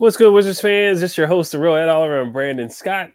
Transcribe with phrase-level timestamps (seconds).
[0.00, 1.02] What's good, Wizards fans?
[1.02, 3.10] Is your host, the real Ed Oliver and Brandon Scott.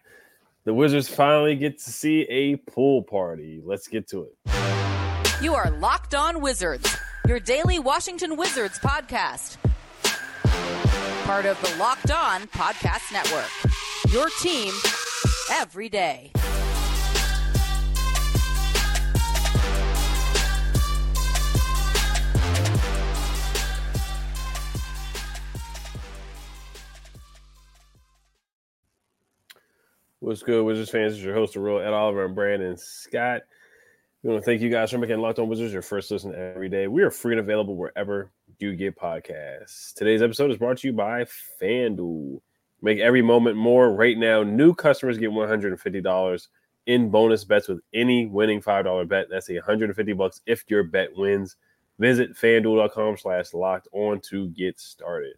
[0.65, 3.59] The Wizards finally get to see a pool party.
[3.65, 5.41] Let's get to it.
[5.41, 6.95] You are Locked On Wizards,
[7.27, 9.57] your daily Washington Wizards podcast.
[11.25, 13.49] Part of the Locked On Podcast Network.
[14.13, 14.71] Your team
[15.53, 16.33] every day.
[30.25, 31.13] What's good, Wizards fans?
[31.13, 33.43] Is your host, the real Ed Oliver and Brandon Scott.
[34.23, 36.67] We want to thank you guys for making Locked On Wizards your first listen every
[36.67, 36.87] day.
[36.87, 39.93] We are free and available wherever you get podcasts.
[39.93, 41.27] Today's episode is brought to you by
[41.61, 42.41] FanDuel.
[42.81, 43.93] Make every moment more.
[43.93, 46.47] Right now, new customers get $150
[46.87, 49.27] in bonus bets with any winning $5 bet.
[49.29, 51.55] That's a 150 bucks if your bet wins.
[51.99, 55.35] Visit fanduel.com slash locked on to get started.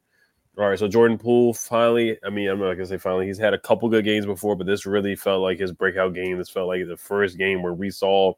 [0.57, 3.53] All right, so Jordan Poole finally, I mean, I'm not gonna say finally, he's had
[3.53, 6.37] a couple good games before, but this really felt like his breakout game.
[6.37, 8.33] This felt like the first game where we saw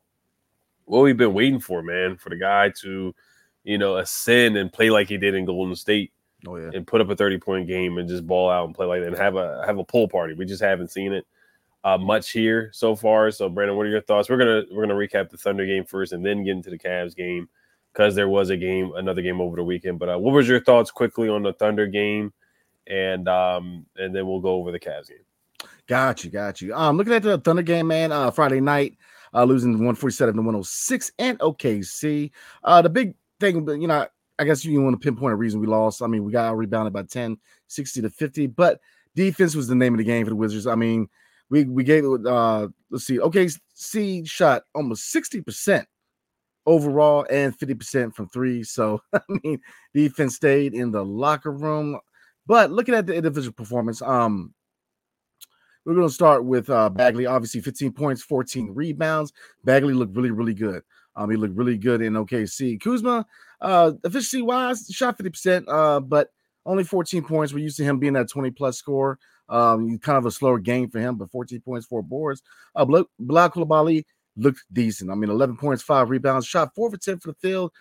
[0.84, 3.16] what we've been waiting for, man, for the guy to,
[3.64, 6.12] you know, ascend and play like he did in Golden State.
[6.46, 8.86] Oh yeah, and put up a 30 point game and just ball out and play
[8.86, 10.34] like that and have a have a pool party.
[10.34, 11.26] We just haven't seen it
[11.86, 13.32] uh, much here so far.
[13.32, 14.30] So Brandon, what are your thoughts?
[14.30, 17.16] We're gonna we're gonna recap the Thunder game first and then get into the Cavs
[17.16, 17.48] game
[17.94, 20.00] because there was a game, another game over the weekend.
[20.00, 22.34] But uh, what was your thoughts quickly on the Thunder game,
[22.88, 25.70] and um, and then we'll go over the Cavs game.
[25.88, 26.74] Got you, got you.
[26.74, 28.12] Um, looking at the Thunder game, man.
[28.12, 28.98] Uh, Friday night,
[29.34, 32.32] uh, losing 147 to 106 and OKC.
[32.64, 34.06] Uh, the big thing, you know,
[34.38, 36.02] I guess you want to pinpoint a reason we lost.
[36.02, 38.80] I mean, we got rebounded by 10, 60 to 50, but
[39.16, 40.68] defense was the name of the game for the Wizards.
[40.68, 41.10] I mean,
[41.50, 45.86] we we gave uh let's see, OKC shot almost 60%
[46.66, 48.64] overall and 50% from three.
[48.64, 49.60] So I mean,
[49.94, 52.00] defense stayed in the locker room.
[52.48, 54.54] But looking at the individual performance, um,
[55.86, 57.26] we're going to start with uh, Bagley.
[57.26, 59.34] Obviously, 15 points, 14 rebounds.
[59.64, 60.84] Bagley looked really, really good.
[61.16, 62.80] Um, he looked really good in OKC.
[62.80, 63.26] Kuzma,
[63.62, 66.30] uh, efficiency wise, shot 50%, uh, but
[66.66, 67.54] only 14 points.
[67.54, 69.20] We're used to him being that 20 plus score.
[69.48, 72.44] Um, kind of a slower game for him, but 14 points, four boards.
[72.76, 74.06] Uh, Bilal Coulibaly
[74.40, 75.12] looked decent.
[75.12, 77.72] I mean, 11 points, five rebounds, shot four for 10 for the field,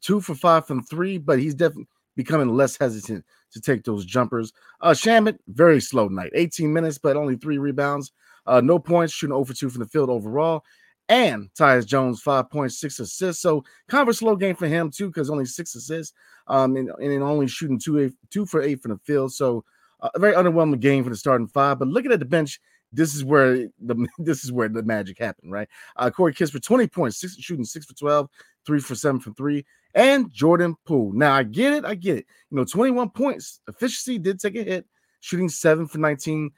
[0.00, 4.52] two for five from three, but he's definitely becoming less hesitant to take those jumpers.
[4.80, 8.12] Uh, Shamet, very slow night, 18 minutes, but only three rebounds.
[8.46, 10.64] Uh, no points, shooting over two from the field overall.
[11.08, 13.42] And Tyus Jones, five points, six assists.
[13.42, 16.14] So kind of a slow game for him, too, because only six assists
[16.46, 19.32] um, and, and only shooting two, eight, two for eight from the field.
[19.32, 19.64] So
[20.00, 21.78] uh, a very underwhelming game for the starting five.
[21.78, 22.60] But looking at the bench,
[22.92, 25.68] this is where the this is where the magic happened, right?
[25.96, 28.28] Uh, Corey Kispert, 20 points, six, shooting six for 12,
[28.66, 29.64] three for seven from three,
[29.94, 31.12] and Jordan Poole.
[31.12, 32.26] Now I get it, I get it.
[32.50, 33.60] You know, 21 points.
[33.68, 34.86] Efficiency did take a hit,
[35.20, 36.50] shooting seven for 19,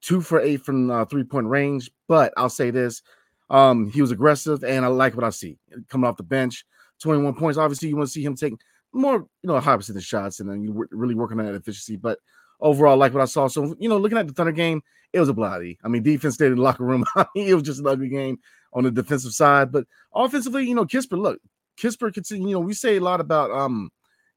[0.00, 1.90] two for eight from uh, three point range.
[2.08, 3.02] But I'll say this.
[3.50, 6.64] Um, he was aggressive, and I like what I see coming off the bench.
[7.00, 7.58] 21 points.
[7.58, 8.54] Obviously, you want to see him take
[8.92, 11.96] more, you know, high percentage shots, and then you really working on that efficiency.
[11.96, 12.18] But
[12.62, 13.48] overall, like what I saw.
[13.48, 15.78] So, you know, looking at the Thunder game, it was a bloody.
[15.84, 17.04] I mean, defense stayed in the locker room.
[17.36, 18.38] it was just an ugly game
[18.72, 19.70] on the defensive side.
[19.70, 19.84] But
[20.14, 21.38] offensively, you know, Kispert, look,
[21.76, 23.90] Kispert continue, you know, we say a lot about um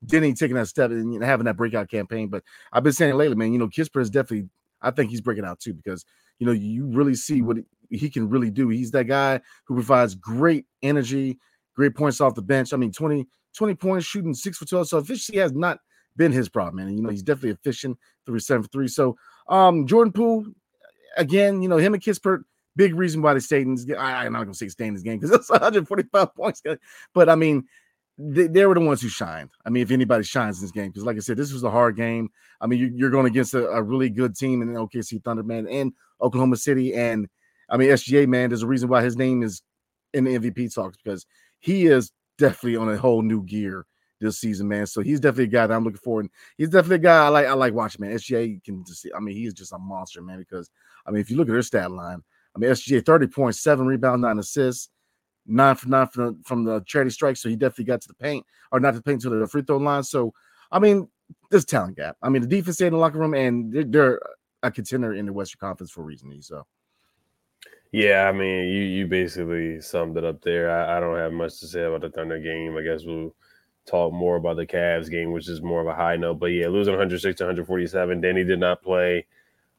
[0.06, 2.28] Deni taking that step and you know, having that breakout campaign.
[2.28, 2.44] But
[2.74, 4.50] I've been saying lately, man, you know, Kispert is definitely,
[4.82, 6.04] I think he's breaking out too, because
[6.40, 7.58] you know, you really see what
[7.90, 8.70] he can really do.
[8.70, 11.40] He's that guy who provides great energy,
[11.76, 12.74] great points off the bench.
[12.74, 13.26] I mean, 20,
[13.56, 14.90] 20 points, shooting six for 12.
[14.90, 15.80] So efficiency has not
[16.18, 16.88] been his problem, man.
[16.88, 18.88] And, you know, he's definitely efficient, three seven for three.
[18.88, 19.18] So
[19.48, 20.46] um Jordan Poole,
[21.18, 22.44] again, you know, him and Kispert,
[22.76, 23.68] big reason why they stayed.
[23.98, 26.62] I, am not gonna say stay in this game because it's 145 points.
[27.14, 27.66] But I mean,
[28.18, 29.50] they, they, were the ones who shined.
[29.66, 31.72] I mean, if anybody shines in this game, because like I said, this was a
[31.72, 32.30] hard game.
[32.62, 35.44] I mean, you, are going against a, a, really good team in the OKC Thunder,
[35.44, 35.92] man, and
[36.22, 36.94] Oklahoma City.
[36.94, 37.28] And
[37.70, 39.62] I mean, SGA, man, there's a reason why his name is
[40.14, 41.26] in the MVP talks because
[41.60, 43.86] he is definitely on a whole new gear
[44.20, 44.88] this season, man.
[44.88, 47.28] So he's definitely a guy that I'm looking for, and he's definitely a guy I
[47.30, 47.48] like.
[47.48, 48.16] I like watching, man.
[48.16, 50.40] SGA can just, see, I mean, he's just a monster, man.
[50.40, 50.70] Because
[51.06, 52.24] I mean, if you look at their stat line,
[52.56, 54.90] I mean, SGA 30 points, seven rebounds, nine assists,
[55.46, 57.38] nine for nine from the, from the charity stripe.
[57.38, 59.62] So he definitely got to the paint, or not to the paint to the free
[59.62, 60.04] throw line.
[60.04, 60.34] So
[60.72, 61.08] I mean,
[61.52, 62.18] this talent gap.
[62.22, 64.22] I mean, the defense stayed in the locker room, and they're, they're
[64.64, 66.42] a contender in the Western Conference for a reason.
[66.42, 66.66] So,
[67.92, 70.70] yeah, I mean, you you basically summed it up there.
[70.70, 72.76] I, I don't have much to say about the Thunder game.
[72.78, 73.36] I guess we'll
[73.86, 76.40] talk more about the Cavs game, which is more of a high note.
[76.40, 78.22] But yeah, losing 106 to 147.
[78.22, 79.26] Danny did not play.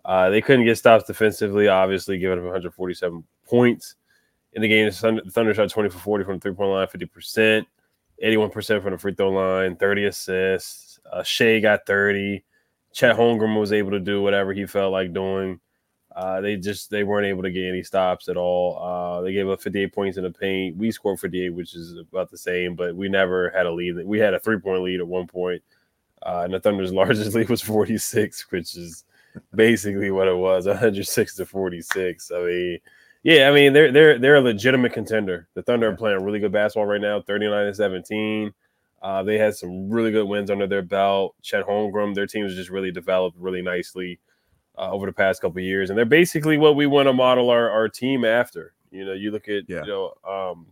[0.04, 3.96] Uh, they couldn't get stops defensively, obviously, giving up 147 points
[4.52, 4.86] in the game.
[4.86, 7.66] The Thunder shot 20 for 40 from the three point line, 50%,
[8.22, 11.00] 81% from the free throw line, 30 assists.
[11.12, 12.44] Uh, Shai got 30.
[12.92, 15.60] Chet Holmgren was able to do whatever he felt like doing.
[16.16, 18.78] Uh, they just they weren't able to get any stops at all.
[18.82, 20.74] Uh, they gave up 58 points in the paint.
[20.74, 24.02] We scored 58, which is about the same, but we never had a lead.
[24.02, 25.62] We had a three point lead at one point,
[26.22, 29.04] uh, and the Thunder's largest lead was 46, which is
[29.54, 32.32] basically what it was 106 to 46.
[32.34, 32.78] I mean,
[33.22, 35.48] yeah, I mean they're they're they're a legitimate contender.
[35.52, 38.54] The Thunder are playing really good basketball right now, 39 and 17.
[39.02, 41.34] Uh, they had some really good wins under their belt.
[41.42, 44.18] Chet Holmgren, their team has just really developed really nicely
[44.78, 47.70] uh, over the past couple years, and they're basically what we want to model our,
[47.70, 48.74] our team after.
[48.90, 49.82] You know, you look at yeah.
[49.82, 50.66] you know um,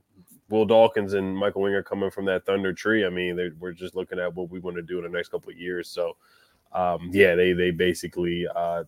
[0.50, 3.04] Will Dawkins and Michael Winger coming from that Thunder tree.
[3.04, 5.50] I mean, we're just looking at what we want to do in the next couple
[5.50, 5.88] of years.
[5.88, 6.16] So,
[6.72, 8.84] um, yeah, they they basically uh,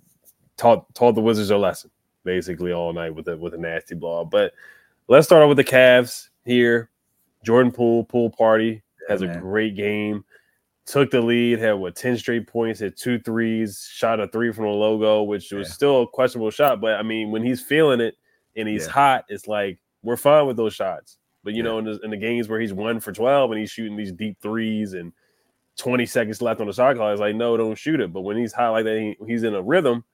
[0.56, 1.90] taught taught the Wizards a lesson
[2.24, 4.24] basically all night with a with a nasty blow.
[4.24, 4.52] But
[5.08, 6.90] let's start off with the Cavs here.
[7.44, 10.24] Jordan Poole pool party has yeah, a great game
[10.86, 14.66] took the lead, had what 10 straight points, hit two threes, shot a three from
[14.66, 16.80] the logo, which was still a questionable shot.
[16.80, 18.14] But I mean, when he's feeling it
[18.54, 18.92] and he's yeah.
[18.92, 21.18] hot, it's like we're fine with those shots.
[21.42, 21.70] But you yeah.
[21.70, 24.12] know, in the, in the, games where he's one for 12 and he's shooting these
[24.12, 25.12] deep threes and
[25.76, 28.12] 20 seconds left on the shot clock, it's like, no, don't shoot it.
[28.12, 30.04] But when he's hot like that, he, he's in a rhythm,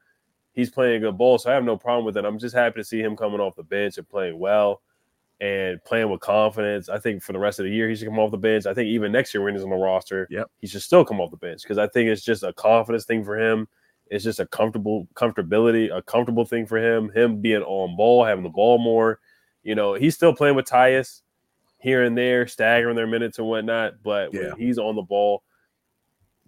[0.52, 1.38] he's playing a good ball.
[1.38, 2.24] So I have no problem with it.
[2.24, 4.82] I'm just happy to see him coming off the bench and playing well
[5.43, 6.89] and playing with confidence.
[6.89, 8.65] I think for the rest of the year, he should come off the bench.
[8.65, 10.49] I think even next year when he's on the roster, yep.
[10.61, 13.25] he should still come off the bench because I think it's just a confidence thing
[13.25, 13.67] for him.
[14.06, 17.11] It's just a comfortable comfortability, a comfortable thing for him.
[17.11, 19.19] Him being on ball, having the ball more.
[19.65, 21.23] You know, he's still playing with Tyus
[21.79, 23.94] here and there, staggering their minutes and whatnot.
[24.05, 24.50] But yeah.
[24.50, 25.43] when he's on the ball,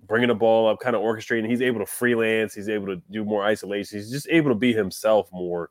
[0.06, 2.54] bringing the ball up, kind of orchestrating, he's able to freelance.
[2.54, 3.98] He's able to do more isolation.
[3.98, 5.70] He's just able to be himself more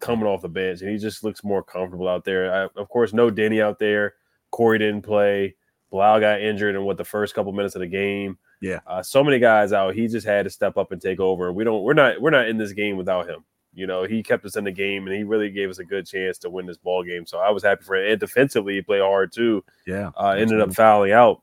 [0.00, 2.52] coming off the bench, and he just looks more comfortable out there.
[2.52, 4.14] I, of course, no Deni out there.
[4.50, 5.56] Corey didn't play.
[5.90, 8.38] Bilal got injured in what the first couple minutes of the game.
[8.60, 9.94] Yeah, uh, so many guys out.
[9.94, 11.52] He just had to step up and take over.
[11.52, 11.82] We don't.
[11.82, 12.20] We're not.
[12.20, 13.44] We're not in this game without him.
[13.74, 16.06] You know, he kept us in the game, and he really gave us a good
[16.06, 17.26] chance to win this ball game.
[17.26, 18.10] So I was happy for him.
[18.10, 19.64] And defensively, he played hard too.
[19.86, 21.42] Yeah, uh, ended up fouling out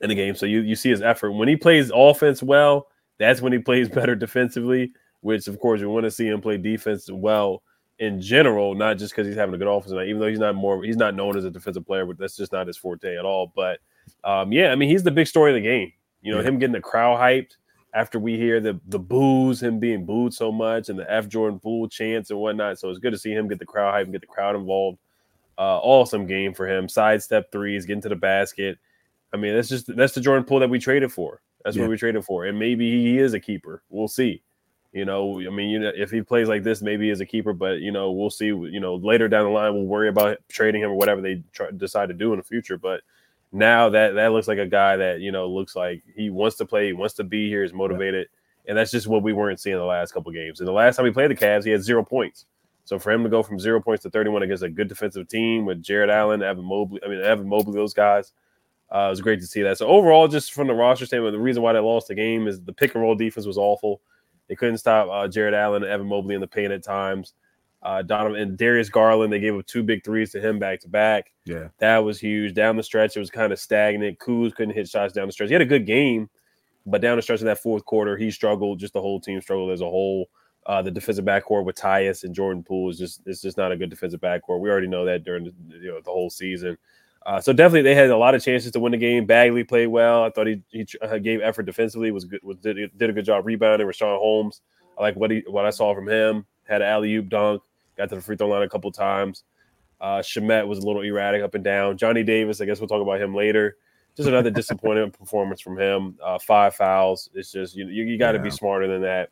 [0.00, 0.34] in the game.
[0.34, 2.88] So you you see his effort when he plays offense well.
[3.18, 4.92] That's when he plays better defensively
[5.22, 7.62] which of course we want to see him play defense well
[7.98, 10.54] in general, not just because he's having a good offensive night, even though he's not
[10.54, 13.24] more he's not known as a defensive player, but that's just not his forte at
[13.24, 13.52] all.
[13.54, 13.78] But
[14.24, 15.92] um, yeah, I mean he's the big story of the game.
[16.20, 16.48] You know, yeah.
[16.48, 17.56] him getting the crowd hyped
[17.94, 21.60] after we hear the the boos, him being booed so much, and the F Jordan
[21.60, 22.78] Poole chants and whatnot.
[22.78, 24.98] So it's good to see him get the crowd hype and get the crowd involved.
[25.58, 26.88] Uh, awesome game for him.
[26.88, 28.78] Sidestep threes, getting to the basket.
[29.32, 31.40] I mean, that's just that's the Jordan Poole that we traded for.
[31.64, 31.82] That's yeah.
[31.82, 33.82] what we traded for, and maybe he is a keeper.
[33.88, 34.42] We'll see.
[34.92, 37.54] You know, I mean, you know, if he plays like this, maybe as a keeper,
[37.54, 38.46] but you know, we'll see.
[38.46, 41.70] You know, later down the line, we'll worry about trading him or whatever they try,
[41.74, 42.76] decide to do in the future.
[42.76, 43.00] But
[43.52, 46.66] now that that looks like a guy that you know looks like he wants to
[46.66, 48.70] play, he wants to be here, is motivated, yeah.
[48.70, 50.60] and that's just what we weren't seeing the last couple games.
[50.60, 52.44] And the last time he played the Cavs, he had zero points.
[52.84, 55.64] So for him to go from zero points to 31 against a good defensive team
[55.64, 58.32] with Jarrett Allen, Evan Mobley, I mean Evan Mobley, those guys,
[58.94, 59.78] uh, it was great to see that.
[59.78, 62.60] So overall, just from the roster standpoint, the reason why they lost the game is
[62.60, 64.02] the pick and roll defense was awful.
[64.52, 67.32] They couldn't stop uh, Jarrett Allen and Evan Mobley in the paint at times.
[67.82, 70.90] Uh, Donovan and Darius Garland, they gave up two big threes to him back to
[70.90, 71.32] back.
[71.46, 72.52] Yeah, that was huge.
[72.52, 74.18] Down the stretch, it was kind of stagnant.
[74.18, 75.48] Kuz couldn't hit shots down the stretch.
[75.48, 76.28] He had a good game,
[76.84, 78.78] but down the stretch of that fourth quarter, he struggled.
[78.78, 80.28] Just the whole team struggled as a whole.
[80.66, 83.76] Uh, the defensive backcourt with Tyus and Jordan Poole is just it's just not a
[83.78, 84.60] good defensive backcourt.
[84.60, 86.76] We already know that during the, you know the whole season.
[87.24, 89.26] Uh, so definitely they had a lot of chances to win the game.
[89.26, 90.24] Bagley played well.
[90.24, 92.10] I thought he, he uh, gave effort defensively.
[92.10, 92.40] Was good.
[92.42, 93.86] Was did, did a good job rebounding.
[93.86, 94.60] Richaun Holmes
[94.98, 96.46] I like what he what I saw from him.
[96.64, 97.62] Had an alley oop dunk,
[97.96, 99.44] got to the free throw line a couple times.
[100.00, 101.96] Uh, Shamet was a little erratic up and down.
[101.96, 103.76] Johnny Davis, I guess we'll talk about him later.
[104.16, 106.18] Just another disappointing performance from him.
[106.22, 107.30] Uh, five fouls.
[107.34, 108.44] It's just you you, you got to yeah.
[108.44, 109.30] be smarter than that.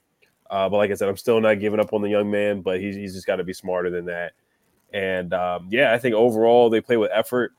[0.49, 2.81] Uh, but like I said, I'm still not giving up on the young man, but
[2.81, 4.33] he's he's just got to be smarter than that.
[4.93, 7.53] And um, yeah, I think overall they play with effort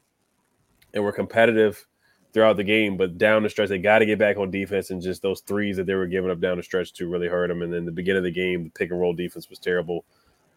[0.94, 1.86] and we're competitive
[2.34, 4.90] throughout the game, but down the stretch, they got to get back on defense.
[4.90, 7.48] And just those threes that they were giving up down the stretch to really hurt
[7.48, 7.62] them.
[7.62, 10.06] And then the beginning of the game, the pick and roll defense was terrible,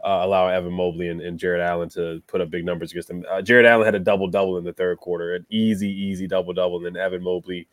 [0.04, 3.24] uh, allow Evan Mobley and, and, Jarrett Allen to put up big numbers against them.
[3.28, 6.52] Uh, Jarrett Allen had a double double in the third quarter, an easy, easy double
[6.52, 6.76] double.
[6.76, 7.66] And then Evan Mobley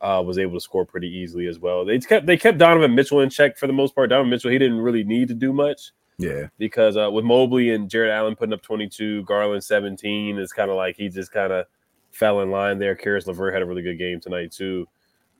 [0.00, 1.84] uh, was able to score pretty easily as well.
[1.84, 4.10] They kept they kept Donovan Mitchell in check for the most part.
[4.10, 5.92] Donovan Mitchell he didn't really need to do much.
[6.18, 10.70] Yeah, because uh, with Mobley and Jarrett Allen putting up 22, Garland 17, it's kind
[10.70, 11.66] of like he just kind of
[12.12, 12.94] fell in line there.
[12.94, 14.86] Caris LeVert had a really good game tonight too.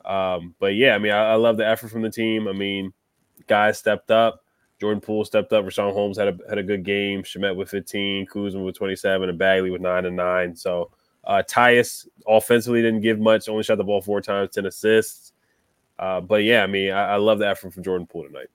[0.05, 2.49] Um, but yeah, I mean, I, I, love the effort from the team.
[2.49, 2.93] I mean,
[3.47, 4.45] guys stepped up.
[4.81, 5.65] Jordan Poole stepped up.
[5.65, 7.23] Richaun Holmes had a had a good game.
[7.23, 10.57] Shamet with 15, Kuzma with 27, and Bagley with nine and nine.
[10.57, 10.91] So
[11.25, 13.49] uh, Tyus offensively didn't give much.
[13.49, 15.33] Only shot the ball four times, 10 assists.
[15.99, 18.49] Uh, but yeah, I mean, I, I love the effort from Jordan Poole tonight.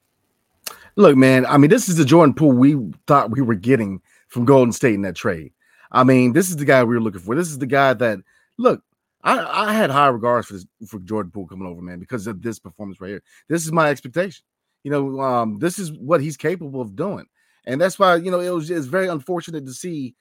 [0.97, 4.43] Look, man, I mean, this is the Jordan Poole we thought we were getting from
[4.43, 5.53] Golden State in that trade.
[5.91, 7.35] I mean, this is the guy we were looking for.
[7.35, 8.19] This is the guy that
[8.57, 8.81] look.
[9.23, 12.41] I, I had high regards for this, for Jordan Poole coming over, man, because of
[12.41, 13.23] this performance right here.
[13.49, 14.43] This is my expectation.
[14.83, 17.25] You know, um, this is what he's capable of doing,
[17.65, 20.15] and that's why you know it was it's very unfortunate to see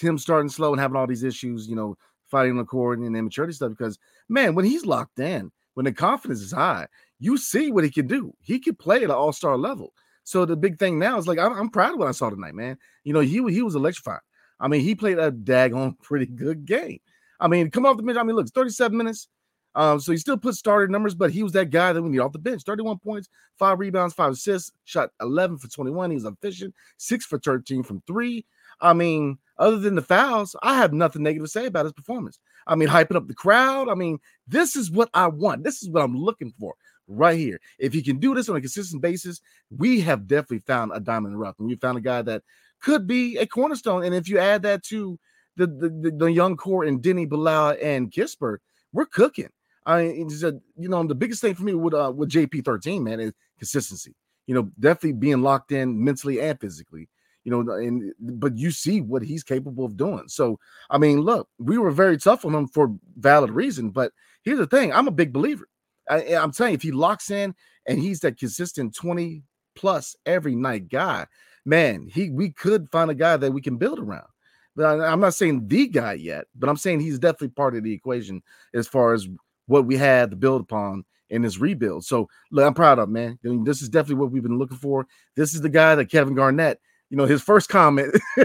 [0.00, 1.68] him starting slow and having all these issues.
[1.68, 1.96] You know,
[2.32, 3.70] fighting the court and immaturity stuff.
[3.70, 3.98] Because
[4.28, 6.86] man, when he's locked in, when the confidence is high,
[7.18, 8.34] you see what he can do.
[8.40, 9.92] He can play at an all star level.
[10.24, 12.54] So the big thing now is like I'm, I'm, proud of what I saw tonight,
[12.54, 12.78] man.
[13.04, 14.20] You know, he he was electrifying.
[14.62, 17.00] I mean, he played a daggone pretty good game.
[17.40, 18.16] I mean, come off the bench.
[18.16, 19.28] I mean, look, 37 minutes.
[19.74, 22.20] Um, so he still put starter numbers, but he was that guy that we need
[22.20, 22.62] off the bench.
[22.62, 23.28] 31 points,
[23.58, 26.10] five rebounds, five assists, shot 11 for 21.
[26.10, 28.44] He was efficient, six for 13 from three.
[28.80, 32.38] I mean, other than the fouls, I have nothing negative to say about his performance.
[32.66, 33.88] I mean, hyping up the crowd.
[33.88, 35.64] I mean, this is what I want.
[35.64, 36.74] This is what I'm looking for
[37.08, 37.60] right here.
[37.78, 39.40] If he can do this on a consistent basis,
[39.76, 41.58] we have definitely found a diamond in the rough.
[41.58, 42.42] And we found a guy that
[42.82, 44.04] could be a cornerstone.
[44.04, 45.18] And if you add that to
[45.56, 48.58] the the, the, young core and Deni Bilal and Kispert,
[48.92, 49.48] we're cooking.
[49.84, 53.04] I mean, a, you know, the biggest thing for me with uh, with JP thirteen,
[53.04, 54.14] man, is consistency.
[54.46, 57.08] You know, definitely being locked in mentally and physically.
[57.44, 60.28] You know, and but you see what he's capable of doing.
[60.28, 60.60] So,
[60.90, 63.90] I mean, look, we were very tough on him for valid reason.
[63.90, 64.12] But
[64.42, 65.66] here's the thing: I'm a big believer.
[66.08, 67.54] I, am saying if he locks in
[67.86, 69.42] and he's that consistent 20
[69.74, 71.26] plus every night guy,
[71.64, 74.26] man, he we could find a guy that we can build around.
[74.74, 77.92] But I'm not saying the guy yet, but I'm saying he's definitely part of the
[77.92, 78.42] equation
[78.74, 79.28] as far as
[79.66, 82.04] what we had to build upon in this rebuild.
[82.04, 83.38] So look, I'm proud of man.
[83.44, 85.06] I mean, this is definitely what we've been looking for.
[85.36, 88.16] This is the guy that Kevin Garnett, you know, his first comment.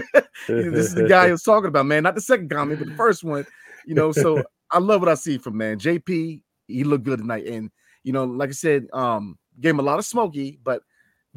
[0.46, 2.02] this is the guy he was talking about, man.
[2.02, 3.46] Not the second comment, but the first one.
[3.86, 5.78] You know, so I love what I see from man.
[5.78, 7.46] JP, he looked good tonight.
[7.46, 7.70] And
[8.04, 10.82] you know, like I said, um, gave him a lot of smoky, but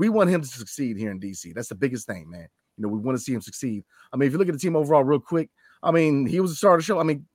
[0.02, 1.54] we want him to succeed here in DC.
[1.54, 2.48] That's the biggest thing, man.
[2.76, 3.84] You know, we want to see him succeed.
[4.12, 5.52] I mean, if you look at the team overall, real quick,
[5.84, 7.00] I mean, he was a starter show.
[7.00, 7.28] I mean,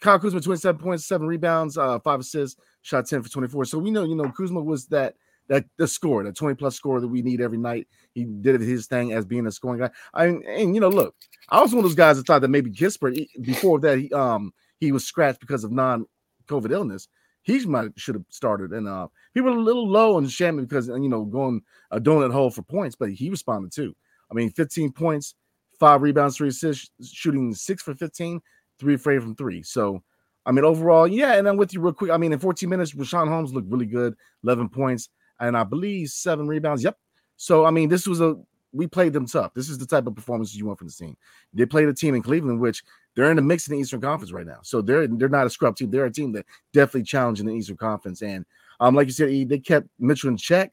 [0.00, 3.66] Kyle Kuzma, 27 points, seven rebounds, uh, five assists, shot 10 for 24.
[3.66, 5.16] So we know, you know, Kuzma was that
[5.48, 7.88] that the score, the 20 plus score that we need every night.
[8.14, 9.90] He did his thing as being a scoring guy.
[10.14, 11.14] I mean, and you know, look,
[11.50, 14.54] I was one of those guys that thought that maybe Kispert before that he um
[14.80, 17.06] he was scratched because of non-COVID illness.
[17.44, 20.88] He might should have started, and uh, he was a little low on Shamet because
[20.88, 21.60] you know going
[21.90, 23.94] a donut hole for points, but he responded too.
[24.30, 25.34] I mean, 15 points,
[25.78, 28.40] five rebounds, three assists, shooting six for 15,
[28.78, 29.62] three afraid from three.
[29.62, 30.02] So,
[30.46, 31.34] I mean, overall, yeah.
[31.34, 32.10] And I'm with you real quick.
[32.10, 36.08] I mean, in 14 minutes, Richaun Holmes looked really good, 11 points, and I believe
[36.08, 36.82] seven rebounds.
[36.82, 36.98] Yep.
[37.36, 38.36] So, I mean, this was a
[38.72, 39.54] we played them tough.
[39.54, 41.16] This is the type of performances you want from the team.
[41.52, 42.82] They played a team in Cleveland, which
[43.14, 44.58] they're in the mix in the Eastern Conference right now.
[44.62, 45.90] So they're they're not a scrub team.
[45.90, 48.22] They're a team that definitely challenging the Eastern Conference.
[48.22, 48.44] And
[48.80, 50.72] um, like you said, they kept Mitchell in check,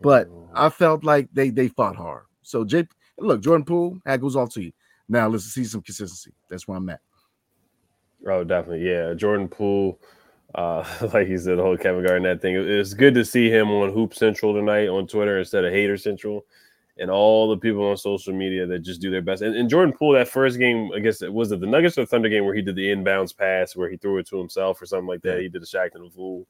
[0.00, 2.24] but I felt like they they fought hard.
[2.42, 2.86] So Jay,
[3.18, 4.72] look, Jordan Poole, that goes off to you.
[5.08, 6.32] Now let's see some consistency.
[6.48, 7.00] That's where I'm at.
[8.26, 9.12] Oh, definitely, yeah.
[9.14, 10.00] Jordan Poole,
[10.54, 12.56] uh, like he said, the whole Kevin Garnett thing.
[12.56, 16.46] It's good to see him on Hoop Central tonight on Twitter instead of Hater Central,
[16.98, 19.42] and all the people on social media that just do their best.
[19.42, 22.06] And, and Jordan Poole, that first game, I guess it was it the Nuggets or
[22.06, 24.86] Thunder game where he did the inbounds pass where he threw it to himself or
[24.86, 25.40] something like that.
[25.40, 26.46] He did a Shaqtin' a Fool,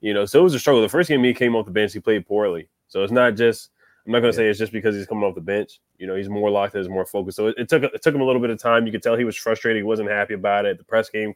[0.00, 0.26] you know.
[0.26, 0.82] So it was a struggle.
[0.82, 2.68] The first game he came off the bench, he played poorly.
[2.88, 3.70] So it's not just
[4.06, 4.46] I'm not going to yeah.
[4.46, 5.80] say it's just because he's coming off the bench.
[5.98, 7.36] You know, he's more locked in, he's more focused.
[7.36, 8.86] So it, it, took it took him a little bit of time.
[8.86, 9.80] You could tell he was frustrated.
[9.80, 10.78] He wasn't happy about it.
[10.78, 11.34] The press game,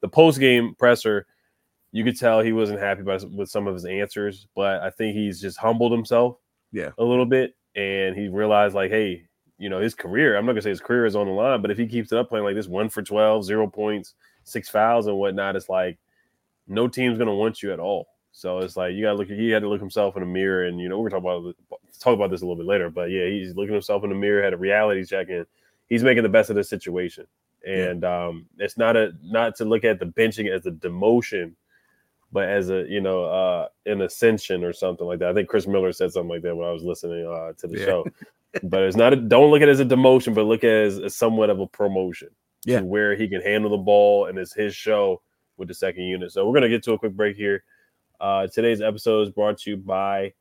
[0.00, 1.26] the post game presser,
[1.92, 4.46] you could tell he wasn't happy about with some of his answers.
[4.54, 6.36] But I think he's just humbled himself,
[6.72, 9.24] yeah, a little bit, and he realized like, hey,
[9.58, 10.36] you know, his career.
[10.36, 12.18] I'm not to say his career is on the line, but if he keeps it
[12.18, 15.98] up playing like this, one for 12, zero points, six fouls, and whatnot, it's like
[16.66, 18.08] no team's to want you at all.
[18.32, 19.28] So it's like you got to look.
[19.28, 21.56] He had to look himself in the mirror, and you know we're talking about
[21.98, 22.88] talk about this a little bit later.
[22.88, 25.46] But yeah, he's looking himself in the mirror, had a reality check, and
[25.88, 27.26] he's making the best of the situation.
[27.66, 28.26] And yeah.
[28.26, 31.54] um, it's not a not to look at the benching as a demotion,
[32.32, 35.28] but as a you know uh, an ascension or something like that.
[35.30, 37.78] I think Chris Miller said something like that when I was listening uh, to the
[37.78, 37.84] yeah.
[37.84, 38.06] show.
[38.64, 40.86] but it's not a, don't look at it as a demotion, but look at it
[40.86, 42.28] as, as somewhat of a promotion.
[42.64, 45.22] Yeah, where he can handle the ball and it's his show
[45.56, 46.32] with the second unit.
[46.32, 47.64] So we're gonna get to a quick break here.
[48.20, 50.34] Uh, today's episode is brought to you by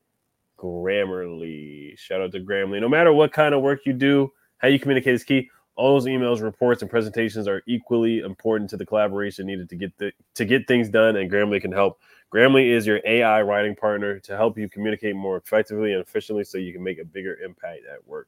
[0.58, 1.98] Grammarly.
[1.98, 2.82] Shout out to Grammarly.
[2.82, 5.50] No matter what kind of work you do, how you communicate is key.
[5.80, 9.98] All those emails, reports, and presentations are equally important to the collaboration needed to get
[9.98, 12.02] the, to get things done, and Grammarly can help.
[12.34, 16.58] Grammarly is your AI writing partner to help you communicate more effectively and efficiently so
[16.58, 18.28] you can make a bigger impact at work.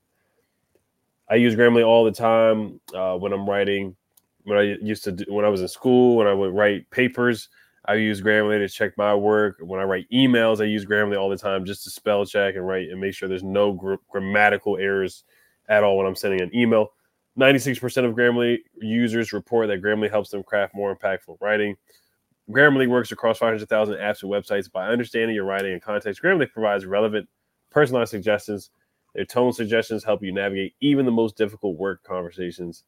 [1.29, 3.97] I use Grammarly all the time uh, when I'm writing.
[4.45, 7.49] When I used to do, when I was in school, when I would write papers,
[7.83, 9.57] I use Grammarly to check my work.
[9.59, 12.65] When I write emails, I use Grammarly all the time just to spell check and
[12.65, 15.25] write and make sure there's no gr- grammatical errors
[15.67, 16.93] at all when I'm sending an email.
[17.39, 21.75] 96% of Grammarly users report that Grammarly helps them craft more impactful writing.
[22.49, 24.71] Grammarly works across 500,000 apps and websites.
[24.71, 27.29] By understanding your writing and context, Grammarly provides relevant,
[27.69, 28.69] personalized suggestions.
[29.15, 32.83] Their tone suggestions help you navigate even the most difficult work conversations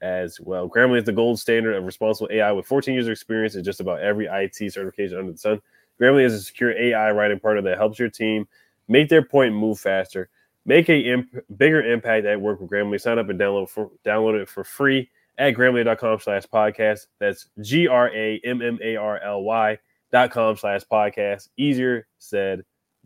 [0.00, 0.68] as well.
[0.68, 3.80] Grammarly is the gold standard of responsible AI with 14 years of experience in just
[3.80, 5.60] about every IT certification under the sun.
[6.00, 8.48] Grammarly is a secure AI writing partner that helps your team
[8.88, 10.28] make their point and move faster.
[10.64, 13.00] Make a imp- bigger impact at work with Grammarly.
[13.00, 17.06] Sign up and download for download it for free at grammarly.com slash podcast.
[17.18, 19.78] That's G R A M M A R L Y
[20.12, 21.48] dot com slash podcast.
[21.56, 22.62] Easier said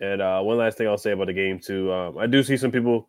[0.00, 2.56] And uh, one last thing I'll say about the game too, um, I do see
[2.56, 3.08] some people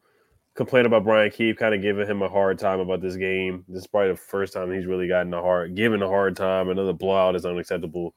[0.54, 3.66] complain about Brian Keefe, kind of giving him a hard time about this game.
[3.68, 6.70] This is probably the first time he's really gotten a hard, given a hard time.
[6.70, 8.14] Another blowout is unacceptable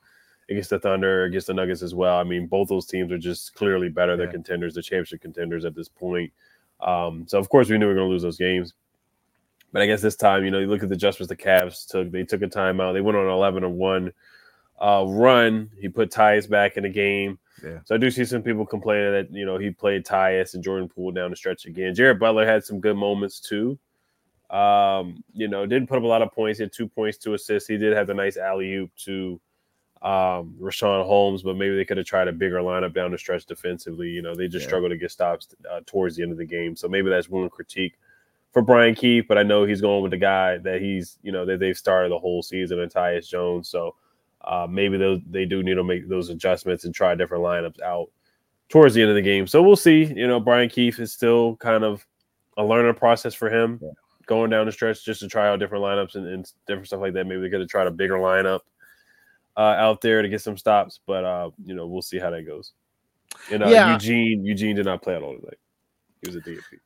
[0.51, 2.19] against the Thunder, against the Nuggets as well.
[2.19, 4.17] I mean, both those teams are just clearly better.
[4.17, 6.33] They're contenders, the championship contenders at this point.
[6.81, 8.75] Um, so of course we knew we were going to lose those games.
[9.73, 12.11] But I guess this time, you know, you look at the adjustments the Cavs took.
[12.11, 12.95] They took a timeout.
[12.95, 14.13] They went on 11 or one
[14.81, 15.71] uh, run.
[15.81, 17.39] He put Tyus back in the game.
[17.65, 17.79] Yeah.
[17.85, 20.89] So I do see some people complaining that you know he played Tyus and Jordan
[20.89, 21.95] Poole down the stretch again.
[21.95, 23.79] Jared Butler had some good moments too.
[24.51, 26.59] Um, you know, didn't put up a lot of points.
[26.59, 27.69] He had two points, two assists.
[27.69, 29.41] He did have the nice alley oop to
[30.01, 33.45] um, Richaun Holmes, but maybe they could have tried a bigger lineup down the stretch
[33.45, 34.09] defensively.
[34.09, 34.69] You know, they just Yeah.
[34.69, 36.77] struggled to get stops uh, towards the end of the game.
[36.77, 37.99] So maybe that's one critique
[38.53, 39.27] for Brian Keefe.
[39.29, 42.11] But I know he's going with the guy that he's you know that they've started
[42.11, 43.69] the whole season in Tyus Jones.
[43.69, 43.97] So
[44.43, 48.09] uh, maybe those they do need to make those adjustments and try different lineups out
[48.69, 49.47] towards the end of the game.
[49.47, 50.05] So we'll see.
[50.05, 52.07] You know, Brian Keefe is still kind of
[52.57, 53.91] a learning process for him, Yeah.
[54.27, 57.15] going down the stretch just to try out different lineups and, and different stuff like
[57.15, 57.27] that.
[57.27, 58.61] Maybe they could have tried a bigger lineup
[59.57, 62.43] uh, out there to get some stops, but uh, you know, we'll see how that
[62.47, 62.73] goes.
[63.51, 63.93] And uh, Yeah.
[63.93, 65.59] Eugene, Eugene did not play at all tonight.
[66.23, 66.79] He was a DFP.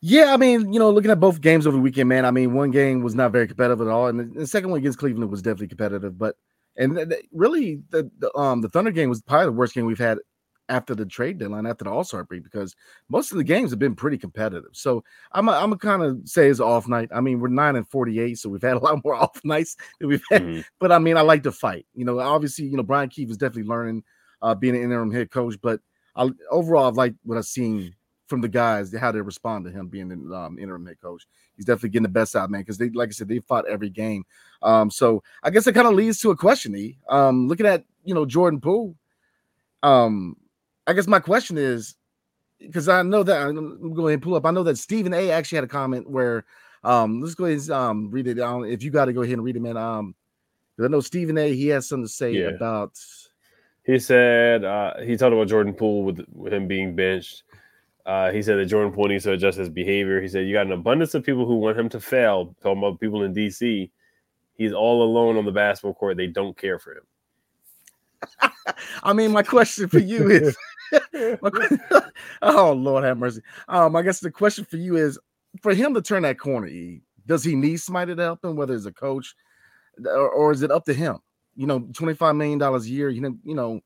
[0.00, 2.24] Yeah, I mean, you know, looking at both games over the weekend, man.
[2.24, 4.78] I mean, one game was not very competitive at all, and the, the second one
[4.78, 6.16] against Cleveland was definitely competitive.
[6.16, 6.36] But
[6.78, 9.86] and th- th- really, the, the um the Thunder game was probably the worst game
[9.86, 10.18] we've had
[10.70, 12.74] after the trade deadline, after the All Star break, because
[13.08, 14.70] most of the games have been pretty competitive.
[14.72, 17.08] So I'm a, I'm a kind of say it's an off night.
[17.14, 19.76] I mean, we're nine and forty eight, so we've had a lot more off nights
[20.00, 20.42] than we've had.
[20.42, 20.64] Mhm.
[20.78, 21.86] But I mean, I like to fight.
[21.94, 24.04] You know, obviously, you know, Brian Keefe is definitely learning,
[24.42, 25.56] uh, being an interim head coach.
[25.62, 25.80] But
[26.16, 27.94] I, overall, I've liked what I've seen
[28.28, 31.26] from the guys, how they respond to him being an um, interim head coach.
[31.56, 32.60] He's definitely getting the best out, man.
[32.60, 34.24] Because they, like I said, they fought every game.
[34.62, 36.76] Um, so I guess it kind of leads to a question.
[36.76, 36.98] E.
[37.08, 38.94] Um, looking at you know Jordan Poole,
[39.82, 40.36] um,
[40.86, 41.94] I guess my question is
[42.60, 43.54] because I know that I'm
[43.94, 44.46] gonna go pull up.
[44.46, 45.30] I know that Stephen A.
[45.30, 46.44] actually had a comment where
[46.84, 48.38] um, let's go ahead and um, read it.
[48.38, 49.76] If you got to go ahead and read it, man.
[49.76, 50.14] Um,
[50.82, 51.52] I know Stephen A.
[51.54, 52.48] He has something to say Yeah.
[52.48, 52.92] about.
[53.84, 57.42] He said uh, he talked about Jordan Poole with, with him being benched.
[58.08, 60.18] Uh, he said that Jordan Poole needs to adjust his behavior.
[60.18, 62.56] He said you got an abundance of people who want him to fail.
[62.62, 63.90] Talking about people in DC,
[64.54, 66.16] he's all alone on the basketball court.
[66.16, 67.02] They don't care for him.
[69.02, 70.56] I mean, my question for you is,
[72.40, 73.42] oh Lord have mercy.
[73.68, 75.18] Um, I guess the question for you is,
[75.60, 78.74] for him to turn that corner, E, does he need somebody to help him, whether
[78.74, 79.34] it's a coach,
[80.02, 81.18] or, or is it up to him?
[81.56, 83.10] You know, twenty five million dollars a year.
[83.10, 83.82] You know, you know,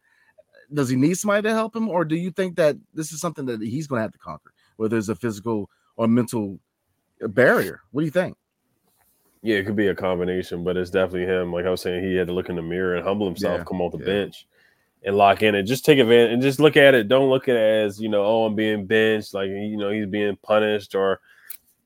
[0.72, 3.46] does he need somebody to help him, or do you think that this is something
[3.46, 6.58] that he's going to have to conquer, whether it's a physical or mental
[7.20, 7.80] barrier?
[7.90, 8.37] What do you think?
[9.42, 11.52] Yeah, it could be a combination, but it's definitely him.
[11.52, 13.64] Like I was saying, he had to look in the mirror and humble himself, Yeah,
[13.64, 14.04] come off the yeah.
[14.04, 14.46] bench,
[15.04, 17.08] and lock in and just take advantage and just look at it.
[17.08, 20.06] Don't look at it as you know, oh, I'm being benched, like you know, he's
[20.06, 21.20] being punished or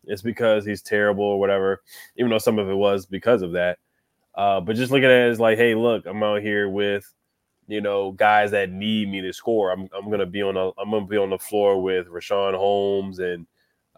[0.04, 1.82] it's because he's terrible or whatever,
[2.16, 3.78] even though some of it was because of that.
[4.34, 7.10] Uh, but just looking at it as like, hey, look, I'm out here with,
[7.68, 9.70] you know, guys that need me to score.
[9.72, 13.18] I'm I'm gonna be on a I'm gonna be on the floor with Richaun Holmes
[13.18, 13.46] and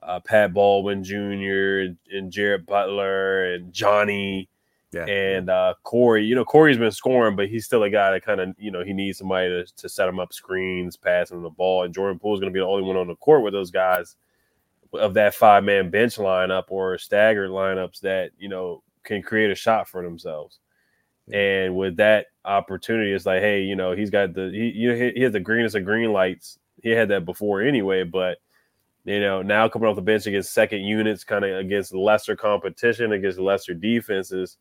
[0.03, 1.93] uh, Pat Baldwin Jr.
[2.13, 4.49] and, Jared Butler and Johnny
[4.93, 5.05] Yeah.
[5.07, 6.25] and uh, Corey.
[6.25, 8.85] You know, Corey's been scoring, but he's still a guy that kind of you know
[8.85, 11.83] he needs somebody to, to set him up screens, passing him the ball.
[11.85, 13.71] And Jordan Poole is going to be the only one on the court with those
[13.71, 14.17] guys
[14.95, 19.55] of that five man bench lineup or staggered lineups that you know can create a
[19.55, 20.59] shot for themselves.
[21.33, 25.13] And with that opportunity, it's like, hey, you know, he's got the he you know
[25.15, 26.59] he, has the greenest of green lights.
[26.83, 28.39] He had that before anyway, but
[29.05, 33.13] you know now coming off the bench against second units, kind of against lesser competition,
[33.13, 34.59] against lesser defenses,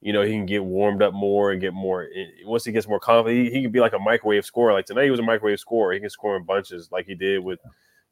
[0.00, 2.04] you know he can get warmed up more and get more.
[2.14, 4.72] eh, Once he gets more confident, he, he can be like a microwave scorer.
[4.72, 5.92] Like tonight, he was a microwave scorer.
[5.94, 7.60] He can score in bunches, like he did with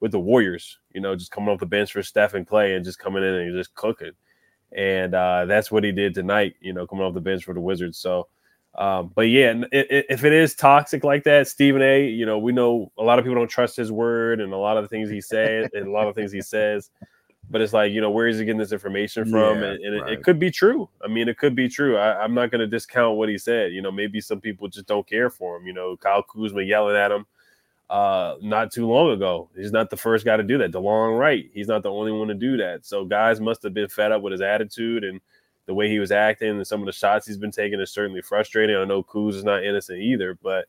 [0.01, 0.79] with the Warriors.
[0.95, 3.35] You know, just coming off the bench for Steph and Clay and just coming in
[3.35, 4.13] and just cooking
[4.75, 6.55] and uh, that's what he did tonight.
[6.61, 7.99] You know, coming off the bench for the Wizards.
[7.99, 8.29] So,
[8.75, 12.07] um, but yeah, n- i- i- if it is toxic like that, Stephen A.
[12.07, 14.77] You know, we know a lot of people don't trust his word and a lot
[14.77, 16.91] of the things he said and a lot of things he says.
[17.51, 19.61] But it's like, you know, where is he getting this information from?
[19.61, 20.13] Yeah, and and it, right.
[20.15, 20.89] it could be true.
[21.05, 21.99] I mean, it could be true.
[21.99, 23.73] I, I'm not going to discount what he said.
[23.73, 25.67] You know, maybe some people just don't care for him.
[25.67, 27.27] You know, Kyle Kuzma yelling at him
[27.91, 29.51] uh not too long ago.
[29.57, 30.73] He's not the first guy to do that.
[30.73, 32.87] Delon Wright, he's not the only one to do that.
[32.87, 35.21] So guys must have been fed up with his attitude and
[35.67, 38.23] the way he was acting and some of the shots he's been taking is certainly
[38.23, 38.77] frustrating.
[38.77, 40.67] I know Kuz is not innocent either, but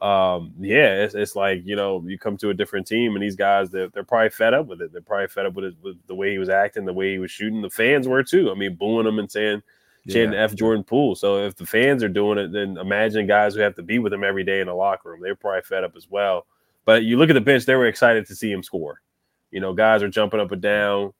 [0.00, 3.36] um yeah, it's, it's like, you know, you come to a different team and these
[3.36, 4.92] guys they're, they're probably fed up with it.
[4.92, 7.18] They're probably fed up with it with the way he was acting, the way he
[7.18, 7.62] was shooting.
[7.62, 8.50] The fans were too.
[8.50, 9.62] I mean, booing him and saying
[10.08, 11.14] chanting F Jordan Poole.
[11.14, 14.12] So if the fans are doing it, then imagine guys who have to be with
[14.12, 15.20] him every day in the locker room.
[15.20, 16.46] They're probably fed up as well.
[16.84, 19.00] But you look at the bench, they were excited to see him score.
[19.50, 21.12] You know, guys are jumping up and down.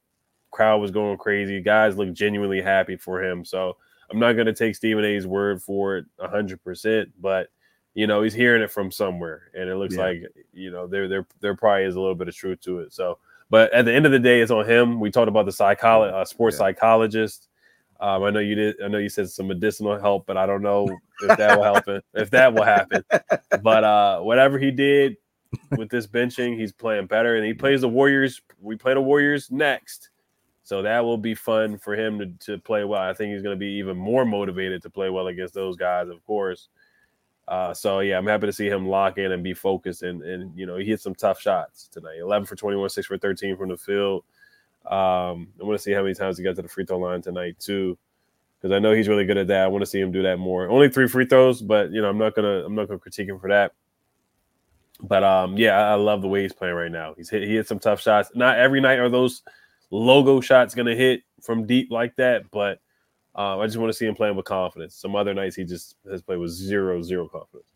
[0.51, 1.61] Crowd was going crazy.
[1.61, 3.44] Guys look genuinely happy for him.
[3.44, 3.77] So
[4.11, 7.48] I'm not going to take Stephen A's word for it 100%, but
[7.94, 10.03] you know he's hearing it from somewhere, and it looks Yeah.
[10.05, 10.22] like
[10.55, 12.92] you know there there there probably is a little bit of truth to it.
[12.94, 13.18] So,
[13.51, 14.98] but at the end of the day, it's on him.
[14.98, 16.59] We talked about the psycholo- uh, sports Yeah.
[16.61, 17.48] psychologist.
[18.01, 18.77] Um, I know you did.
[18.83, 20.88] I know you said some medicinal help, but I don't know
[21.20, 22.01] if that will happen.
[22.14, 23.05] If that will happen,
[23.62, 25.16] but uh, whatever he did
[25.77, 28.41] with this benching, he's playing better, and he plays the Warriors.
[28.61, 30.11] We play the Warriors next,
[30.62, 33.03] so that will be fun for him to, to play well.
[33.03, 36.09] I think he's going to be even more motivated to play well against those guys,
[36.09, 36.69] of course.
[37.49, 40.57] Uh, so yeah, I'm happy to see him lock in and be focused, and and
[40.59, 42.19] you know he hit some tough shots tonight.
[42.21, 44.25] 11 for 21, six for 13 from the field.
[44.87, 47.23] Um, I want to see how many times he got to the free throw line
[47.23, 47.99] tonight too,
[48.61, 49.65] because I know he's really good at that.
[49.65, 50.69] I want to see him do that more.
[50.69, 53.41] Only three free throws, but you know I'm not gonna I'm not gonna critique him
[53.41, 53.73] for that.
[55.03, 57.15] But um, yeah, I love the way he's playing right now.
[57.17, 58.31] He's hit he hit some tough shots.
[58.35, 59.43] Not every night are those
[59.91, 62.81] logo shots gonna hit from deep like that, but
[63.35, 64.95] um, I just want to see him playing with confidence.
[64.95, 67.67] Some other nights he just has played with zero zero confidence.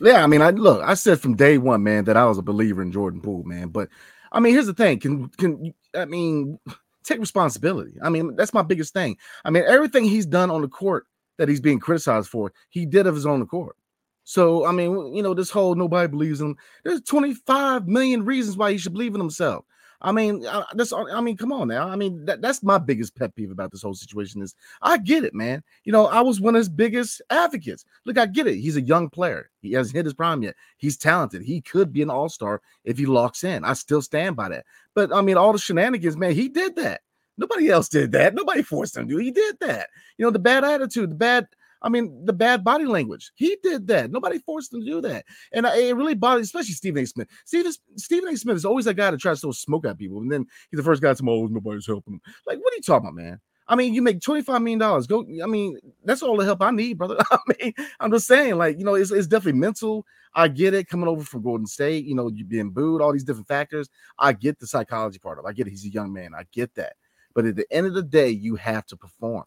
[0.00, 2.42] Yeah, I mean, I look, I said from day one, man, that I was a
[2.42, 3.68] believer in Jordan Poole, man.
[3.68, 3.88] But
[4.32, 6.58] I mean, here's the thing: can can I mean
[7.04, 7.94] take responsibility?
[8.02, 9.16] I mean, that's my biggest thing.
[9.44, 11.06] I mean, everything he's done on the court
[11.38, 13.74] that he's being criticized for, he did of his own accord.
[14.24, 16.56] So I mean, you know, this whole nobody believes him.
[16.84, 19.64] There's 25 million reasons why he should believe in himself.
[20.04, 21.88] I mean, uh, that's I mean, come on now.
[21.88, 25.24] I mean, that, that's my biggest pet peeve about this whole situation is I get
[25.24, 25.62] it, man.
[25.84, 27.84] You know, I was one of his biggest advocates.
[28.04, 28.56] Look, I get it.
[28.56, 29.48] He's a young player.
[29.60, 30.56] He hasn't hit his prime yet.
[30.76, 31.42] He's talented.
[31.42, 33.64] He could be an all-star if he locks in.
[33.64, 34.66] I still stand by that.
[34.94, 37.02] But I mean, all the shenanigans, man, he did that.
[37.38, 38.34] Nobody else did that.
[38.34, 39.16] Nobody forced him to.
[39.16, 39.88] He did that.
[40.18, 41.46] You know, the bad attitude, the bad,
[41.82, 43.32] I mean, the bad body language.
[43.34, 44.10] He did that.
[44.10, 45.24] Nobody forced him to do that.
[45.52, 47.06] And I, it really bothers, especially Stephen A.
[47.06, 47.28] Smith.
[47.44, 48.36] Stephen, Stephen A.
[48.36, 50.18] Smith is always that guy that tries to throw smoke at people.
[50.18, 52.20] And then he's the first guy to oh, nobody's helping him.
[52.46, 53.40] Like, what are you talking about, man?
[53.68, 54.78] I mean, you make $25 million.
[54.78, 57.16] Go, I mean, that's all the help I need, brother.
[57.30, 60.04] I mean, I'm just saying, like, you know, it's, it's definitely mental.
[60.34, 63.24] I get it coming over from Golden State, you know, you being booed, all these
[63.24, 63.88] different factors.
[64.18, 65.48] I get the psychology part of it.
[65.48, 65.70] I get it.
[65.70, 66.32] He's a young man.
[66.36, 66.94] I get that.
[67.34, 69.44] But at the end of the day, you have to perform.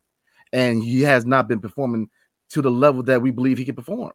[0.53, 2.09] And he has not been performing
[2.49, 4.11] to the level that we believe he can perform.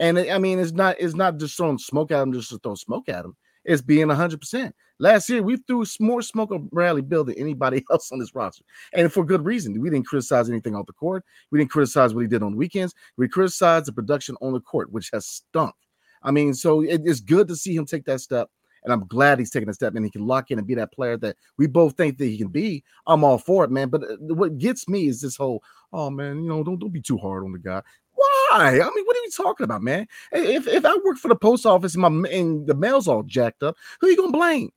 [0.00, 2.74] And I mean, it's not it's not just throwing smoke at him just to throw
[2.74, 3.36] smoke at him.
[3.64, 4.72] It's being 100%.
[4.98, 8.62] Last year, we threw more smoke on Bradley Beal than anybody else on this roster.
[8.92, 9.80] And for good reason.
[9.80, 11.24] We didn't criticize anything off the court.
[11.50, 12.94] We didn't criticize what he did on the weekends.
[13.16, 15.74] We criticized the production on the court, which has stunk.
[16.22, 18.50] I mean, so it- it's good to see him take that step.
[18.84, 20.92] And I'm glad he's taking a step and he can lock in and be that
[20.92, 22.84] player that we both think that he can be.
[23.06, 23.88] I'm all for it, man.
[23.88, 27.00] But uh, what gets me is this whole, oh man, you know, don't don't be
[27.00, 27.82] too hard on the guy.
[28.14, 28.48] Why?
[28.50, 30.06] I mean, what are you talking about, man?
[30.32, 33.62] If if I work for the post office and my and the mail's all jacked
[33.62, 34.70] up, who you gonna blame?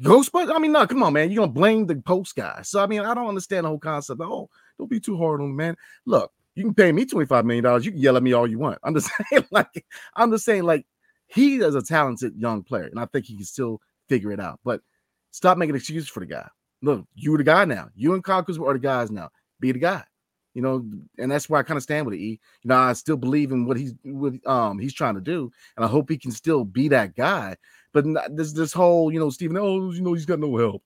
[0.00, 0.54] Ghostbusters.
[0.54, 1.30] I mean, no, come on, man.
[1.30, 2.62] You're gonna blame the post guy.
[2.62, 4.20] So I mean, I don't understand the whole concept.
[4.22, 5.76] Oh, don't be too hard on him, man.
[6.06, 7.82] Look, you can pay me $25 million.
[7.82, 8.78] You can yell at me all you want.
[8.82, 10.86] I'm just saying, like, I'm just saying, like,
[11.32, 14.60] he is a talented young player, and I think he can still figure it out.
[14.64, 14.82] But
[15.30, 16.48] stop making excuses for the guy.
[16.82, 17.88] Look, you are the guy now.
[17.94, 19.30] You and Kyle Kuzma are the guys now.
[19.60, 20.04] Be the guy.
[20.54, 20.84] You know,
[21.18, 22.20] and that's where I kind of stand with it.
[22.20, 22.40] E.
[22.62, 25.84] You know, I still believe in what he's what um he's trying to do, and
[25.86, 27.56] I hope he can still be that guy.
[27.94, 28.04] But
[28.36, 30.82] this this whole, you know, Stephen, oh, you know, he's got no help.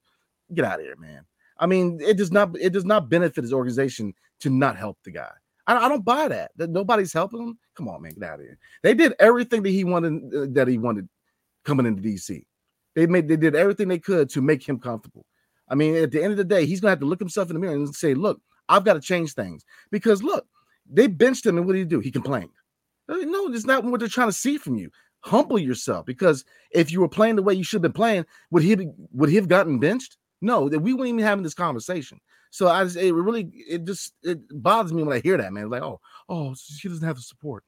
[0.54, 1.24] Get out of here, man.
[1.59, 5.11] I mean, it does not it does not benefit his organization to not help the
[5.11, 5.32] guy.
[5.66, 6.52] I, I don't buy that.
[6.57, 7.59] That nobody's helping him.
[7.76, 8.59] Come on, man, get out of here.
[8.83, 11.09] They did everything that he wanted uh, that he wanted
[11.64, 12.44] coming into DC.
[12.94, 15.26] They made they did everything they could to make him comfortable.
[15.68, 17.55] I mean, at the end of the day, he's gonna have to look himself in
[17.55, 20.46] the mirror and say, "Look, I've got to change things." Because look,
[20.88, 22.00] they benched him, and what did he do?
[22.00, 22.50] He complained.
[23.09, 24.90] Uh, no, it's not what they're trying to see from you.
[25.20, 28.62] Humble yourself, because if you were playing the way you should have been playing, would
[28.62, 28.76] he
[29.12, 30.16] would he have gotten benched?
[30.40, 32.20] No, that we wouldn't even having this conversation.
[32.50, 35.70] So I just it really it just it bothers me when I hear that man.
[35.70, 37.64] Like, oh, oh, she doesn't have the support.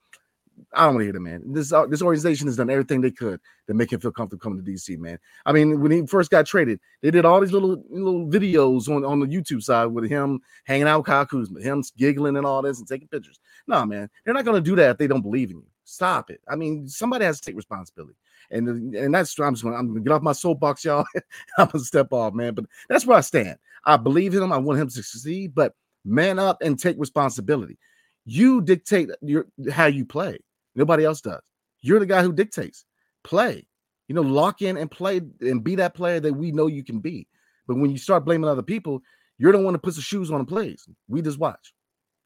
[0.74, 1.42] I don't want to hear that, man.
[1.52, 4.64] This uh, this organization has done everything they could to make him feel comfortable coming
[4.64, 5.18] to DC, man.
[5.46, 9.04] I mean, when he first got traded, they did all these little little videos on,
[9.04, 12.62] on the YouTube side with him hanging out with Kyle Kuzma, him giggling and all
[12.62, 13.40] this and taking pictures.
[13.66, 15.66] No, man, they're not to do that if they don't believe in you.
[15.84, 16.40] Stop it.
[16.48, 18.14] I mean, somebody has to take responsibility.
[18.50, 21.04] And, and that's I'm just gonna, I'm gonna get off my soapbox, y'all.
[21.58, 22.54] I'm gonna step off, man.
[22.54, 23.58] But that's where I stand.
[23.84, 24.52] I believe in him.
[24.52, 25.74] I want him to succeed, but
[26.04, 27.78] man up and take responsibility.
[28.24, 30.38] You dictate your how you play.
[30.74, 31.42] Nobody else does.
[31.80, 32.84] You're the guy who dictates.
[33.24, 33.66] Play.
[34.08, 36.98] You know, lock in and play and be that player that we know you can
[36.98, 37.26] be.
[37.66, 39.02] But when you start blaming other people,
[39.38, 40.88] you're the one to put the shoes on the plays.
[41.08, 41.74] We just watch.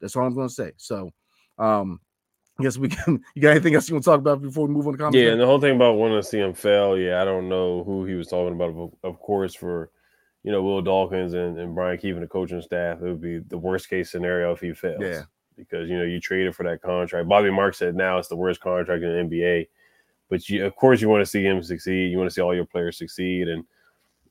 [0.01, 0.72] That's all I'm to say.
[0.77, 1.11] So,
[1.59, 2.01] um,
[2.58, 3.22] I guess we can.
[3.34, 5.18] You got anything else you want to talk about before we move on to comments?
[5.18, 6.98] Yeah, and the whole thing about wanting to see him fail.
[6.98, 8.92] Yeah, I don't know who he was talking about.
[9.02, 9.90] Of course, for
[10.42, 13.38] you know Will Dawkins and, and Brian Keefe and the coaching staff, it would be
[13.38, 15.00] the worst case scenario if he fails.
[15.00, 15.22] Yeah,
[15.56, 17.28] because you know you traded for that contract.
[17.28, 19.68] Bobby Marks said now it's the worst contract in the NBA,
[20.28, 22.10] but you of course you want to see him succeed.
[22.10, 23.64] You want to see all your players succeed, and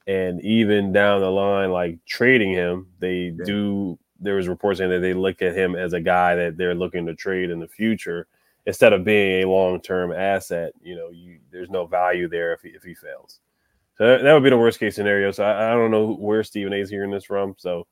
[0.07, 3.45] and even down the line, like trading him, they yeah.
[3.45, 3.99] do.
[4.21, 7.05] There was reports saying that they look at him as a guy that they're looking
[7.07, 8.27] to trade in the future
[8.65, 10.73] instead of being a long term asset.
[10.81, 13.39] You know, you there's no value there if he, if he fails.
[13.97, 15.31] So that, that would be the worst case scenario.
[15.31, 17.55] So I, I don't know where Stephen A is hearing this from.
[17.57, 17.87] So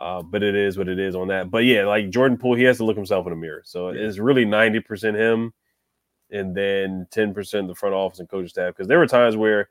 [0.00, 1.50] uh, but it is what it is on that.
[1.50, 3.62] But yeah, like Jordan Poole, he has to look himself in the mirror.
[3.66, 4.00] So yeah.
[4.00, 5.52] it's really 90% him
[6.30, 8.74] and then 10% the front office and coaching staff.
[8.74, 9.68] Because there were times where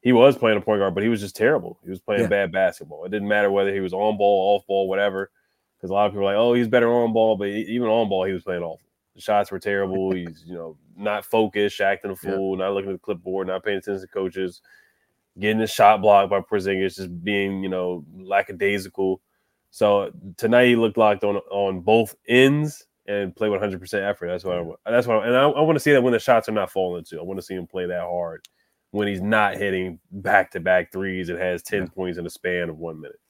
[0.00, 1.78] he was playing a point guard, but he was just terrible.
[1.84, 2.28] He was playing yeah.
[2.28, 3.04] bad basketball.
[3.04, 5.30] It didn't matter whether he was on ball, off ball, whatever.
[5.78, 8.08] Because a lot of people are like, oh, he's better on ball, but even on
[8.08, 8.80] ball, he was playing awful.
[9.14, 10.12] The shots were terrible.
[10.12, 12.64] he's, you know, not focused, acting a fool, yeah.
[12.64, 14.60] not looking at the clipboard, not paying attention to coaches,
[15.38, 19.20] getting his shot blocked by Porzingis, just being, you know, lackadaisical
[19.70, 24.28] so tonight he looked locked on on both ends and play 100 percent effort.
[24.28, 26.18] That's what I, that's what I, and I, I want to see that when the
[26.18, 27.18] shots are not falling too.
[27.18, 28.46] I want to see him play that hard
[28.90, 31.88] when he's not hitting back to back threes and has 10 yeah.
[31.94, 33.20] points in a span of one minute.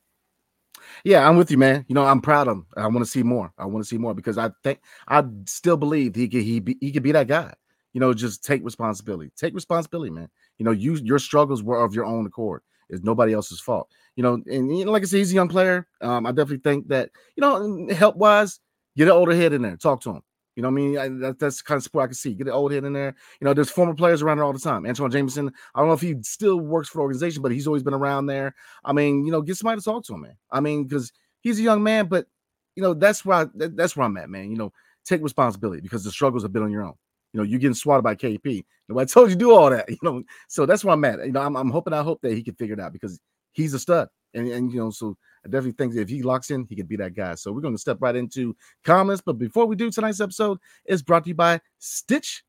[1.05, 1.85] Yeah, I'm with you, man.
[1.89, 2.67] You know, I'm proud of him.
[2.77, 3.53] I want to see more.
[3.59, 6.77] I want to see more because I think I still believe he could he be,
[6.81, 7.55] he could be that guy.
[7.93, 9.31] You know, just take responsibility.
[9.37, 10.29] Take responsibility, man.
[10.59, 12.63] You know, you your struggles were of your own accord.
[12.91, 15.47] It's nobody else's fault you know, and you know, like I said, he's a young
[15.49, 15.87] player.
[16.01, 18.59] Um, I definitely think that, you know, help wise,
[18.97, 20.23] get an older head in there, talk to him.
[20.59, 20.99] You know what I mean?
[20.99, 22.35] I, that, that's the kind of support I can see.
[22.35, 23.15] Get an old head in there.
[23.41, 24.87] You know, there's former players around there all the time.
[24.87, 27.85] Antawn Jamison, I don't know if he still works for the organization, but he's always
[27.85, 28.57] been around there.
[28.85, 30.37] I mean, you know, get somebody to talk to him, man.
[30.51, 32.27] I mean, because he's a young man, but
[32.75, 34.51] you know, that's where I, that's where I'm at, man.
[34.51, 34.73] You know,
[35.05, 36.95] take responsibility because the struggles have been on your own.
[37.33, 38.65] You know, you're getting swatted by KP.
[38.89, 39.89] Nobody told you to do all that.
[39.89, 41.25] You know, so that's where I'm at.
[41.25, 43.21] You know, I'm, I'm hoping I hope that he can figure it out because
[43.53, 44.09] he's a stud.
[44.35, 46.97] And, and you know, so I definitely think if he locks in, he could be
[46.97, 47.35] that guy.
[47.35, 49.23] So we're going to step right into comments.
[49.25, 52.45] But before we do, tonight's episode is brought to you by Stitch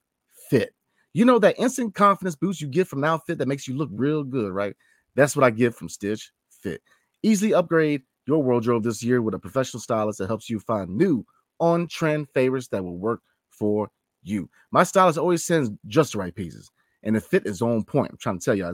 [0.50, 0.72] Fix.
[1.14, 3.90] You know that instant confidence boost you get from an outfit that makes you look
[3.92, 4.76] real good, right?
[5.16, 6.84] That's what I get from Stitch Fix.
[7.24, 11.26] Easily upgrade your wardrobe this year with a professional stylist that helps you find new
[11.60, 13.90] on trend favorites that will work for
[14.24, 14.50] you.
[14.72, 16.72] My stylist always sends just the right pieces,
[17.04, 18.12] and the fit is on point.
[18.12, 18.72] I'm trying to tell you,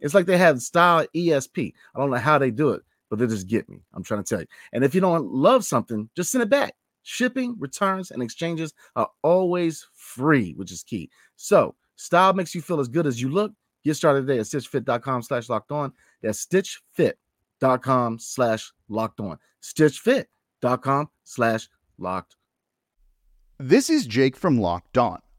[0.00, 1.72] it's like they have style ESP.
[1.94, 2.82] I don't know how they do it,
[3.14, 3.78] but they just get me.
[3.94, 4.46] I'm trying to tell you.
[4.72, 6.74] And if you don't love something, just send it back.
[7.02, 11.10] Shipping, returns, and exchanges are always free, which is key.
[11.36, 13.52] So, style makes you feel as good as you look.
[13.84, 15.92] Get started today at stitchfix.com slash locked on.
[16.22, 19.38] That's stitchfix.com slash locked on.
[19.62, 22.36] Stitchfix.com slash locked.
[23.58, 25.20] This is Jake from Locked On.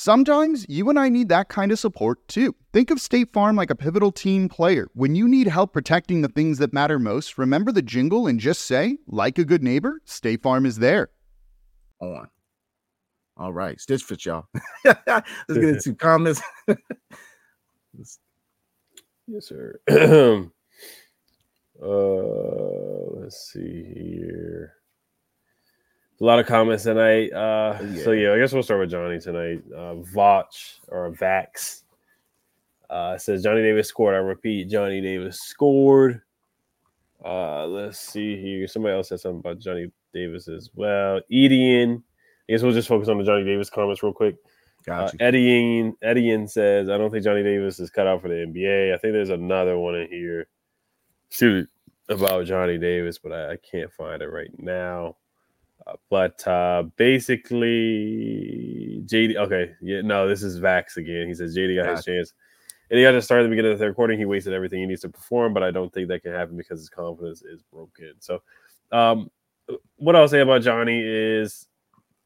[0.00, 2.54] Sometimes you and I need that kind of support too.
[2.72, 4.86] Think of State Farm like a pivotal team player.
[4.94, 8.62] When you need help protecting the things that matter most, remember the jingle and just
[8.62, 11.08] say, like a good neighbor, State Farm is there.
[11.98, 12.28] On.
[13.36, 13.80] All right.
[13.80, 14.44] Stitch Fix, y'all.
[14.84, 16.42] Let's get into comments.
[19.26, 19.80] yes, sir.
[21.82, 21.88] uh,
[23.20, 24.77] let's see here.
[26.20, 27.32] A lot of comments tonight.
[27.32, 28.02] Uh, yeah.
[28.02, 29.62] So yeah, I guess we'll start with Johnny tonight.
[29.72, 31.82] Uh, Voch or Vax
[32.90, 34.14] uh, says Johnny Davis scored.
[34.14, 36.22] I repeat, Johnny Davis scored.
[37.24, 38.66] Uh, let's see here.
[38.66, 41.20] Somebody else said something about Johnny Davis as well.
[41.30, 42.02] Edian.
[42.48, 44.36] I guess we'll just focus on the Johnny Davis comments real quick.
[44.88, 48.94] Uh, Edian, Edian says, I don't think Johnny Davis is cut out for the NBA.
[48.94, 50.46] I think there's another one in here
[51.30, 51.68] shoot
[52.08, 55.16] about Johnny Davis, but I, I can't find it right now.
[56.10, 59.36] But uh, basically, JD.
[59.36, 61.28] Okay, yeah, no, this is Vax again.
[61.28, 62.32] He says JD got his chance,
[62.90, 64.14] and he got to start at the beginning of the third quarter.
[64.14, 66.80] He wasted everything he needs to perform, but I don't think that can happen because
[66.80, 68.14] his confidence is broken.
[68.20, 68.42] So,
[68.92, 69.30] um,
[69.96, 71.66] what I'll say about Johnny is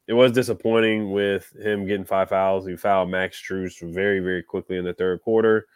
[0.07, 2.67] it was disappointing with him getting five fouls.
[2.67, 5.67] He fouled Max Strus very, very quickly in the third quarter,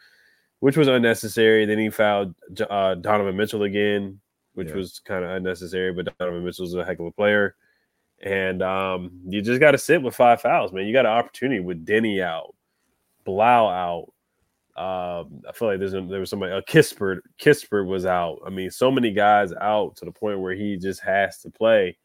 [0.59, 1.65] which was unnecessary.
[1.65, 2.35] Then he fouled
[2.69, 4.19] uh, Donovan Mitchell again,
[4.53, 4.75] which Yeah.
[4.75, 5.93] was kind of unnecessary.
[5.93, 7.55] But Donovan Mitchell's a heck of a player,
[8.21, 10.85] and um, you just got to sit with five fouls, man.
[10.85, 12.55] You got an opportunity with Deni out,
[13.25, 14.13] Bilal out.
[14.75, 16.51] Um, I feel like there's a, there was somebody.
[16.51, 18.39] Uh, Kispert, Kispert was out.
[18.45, 21.97] I mean, so many guys out to the point where he just has to play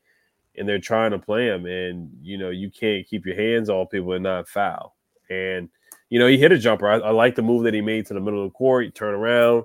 [0.57, 3.91] and they're trying to play him, and you know you can't keep your hands off
[3.91, 4.97] people and not foul.
[5.31, 5.69] And
[6.11, 6.89] you know he hit a jumper.
[6.89, 8.85] I, I like the move that he made to the middle of the court.
[8.85, 9.65] He turned around,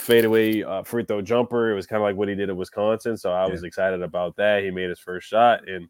[0.00, 1.70] fade away uh, free throw jumper.
[1.70, 3.16] It was kind of like what he did at Wisconsin.
[3.16, 4.62] So I was excited about that.
[4.62, 5.88] He made his first shot, and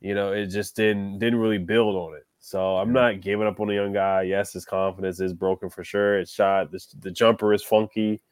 [0.00, 2.26] you know it just didn't didn't really build on it.
[2.40, 4.22] So I'm not giving up on the young guy.
[4.22, 6.18] Yes, his confidence is broken for sure.
[6.18, 6.72] It's shot.
[6.72, 8.22] This, the jumper is funky.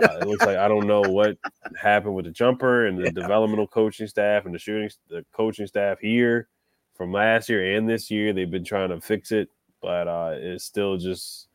[0.00, 1.36] Uh, it looks like I don't know what
[1.80, 5.98] happened with the jumper and the developmental coaching staff and the shooting the coaching staff
[5.98, 6.48] here
[6.94, 8.32] from last year and this year.
[8.32, 9.48] They've been trying to fix it,
[9.82, 11.47] but uh, it's still just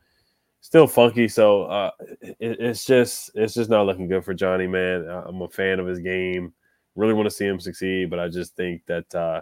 [0.64, 1.28] still funky.
[1.28, 4.66] So uh, it, it's just it's just not looking good for Johnny.
[4.66, 6.54] Man, I'm a fan of his game.
[6.96, 9.42] Really want to see him succeed, but I just think that uh,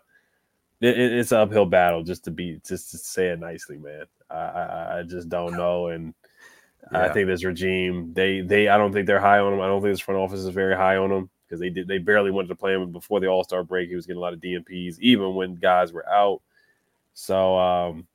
[0.82, 4.06] it, it- it's an uphill battle just to be just to say it nicely, man.
[4.30, 6.14] I, I, I just don't know and.
[6.94, 9.62] I think this regime, they they I don't think they're high on him.
[9.62, 12.00] I don't think this front office is very high on him because they did they
[12.00, 13.88] barely wanted to play him before the All Star break.
[13.88, 16.42] He was getting a lot of DNPs, even when guys were out.
[17.14, 18.08] So um,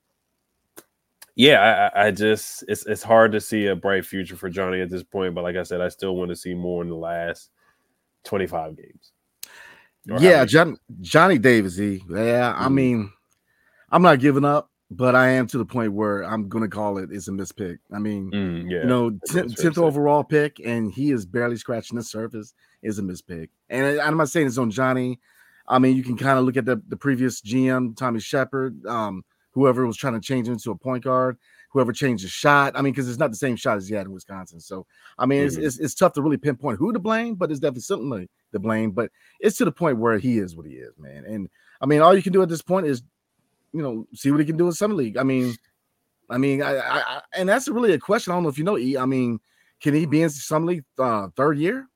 [1.37, 4.81] yeah, I, I I just it's it's hard to see a bright future for Johnny
[4.81, 5.35] at this point.
[5.35, 7.51] But like I said, I still want to see more in the last
[8.25, 9.13] twenty five games.
[10.07, 11.79] Yeah, John, Johnny Davis.
[11.79, 12.73] Yeah, I Mhm.
[12.73, 13.13] mean,
[13.91, 17.11] I'm not giving up, but I am to the point where I'm gonna call it
[17.13, 17.79] it's a mispick.
[17.93, 21.97] I mean, Mm, yeah, you know, to tenth overall pick, and he is barely scratching
[21.97, 22.55] the surface.
[22.83, 25.19] Is a mispick, and I- I'm not saying it's on Johnny.
[25.67, 29.25] I mean, you can kind of look at the, the previous GM, Tommy Sheppard, um,
[29.57, 31.39] whoever was trying to change him into a point guard,
[31.71, 32.75] whoever changed his shot.
[32.77, 34.61] I mean, because it's not the same shot as he had in Wisconsin.
[34.61, 34.87] So,
[35.19, 35.65] I mean, it's, Mhm.
[35.65, 38.91] it's, it's tough to really pinpoint who to blame, but it's definitely something to blame.
[38.91, 41.25] But it's to the point where he is what he is, man.
[41.25, 41.49] And
[41.81, 43.03] I mean, all you can do at this point is,
[43.73, 45.17] you know, see what he can do in summer league.
[45.17, 45.57] I mean,
[46.29, 48.33] I mean, I, I, I and that's really a question.
[48.33, 48.77] I don't know if you know.
[48.77, 48.99] E.
[48.99, 49.41] I mean,
[49.81, 51.89] can he be in summer league uh, third year?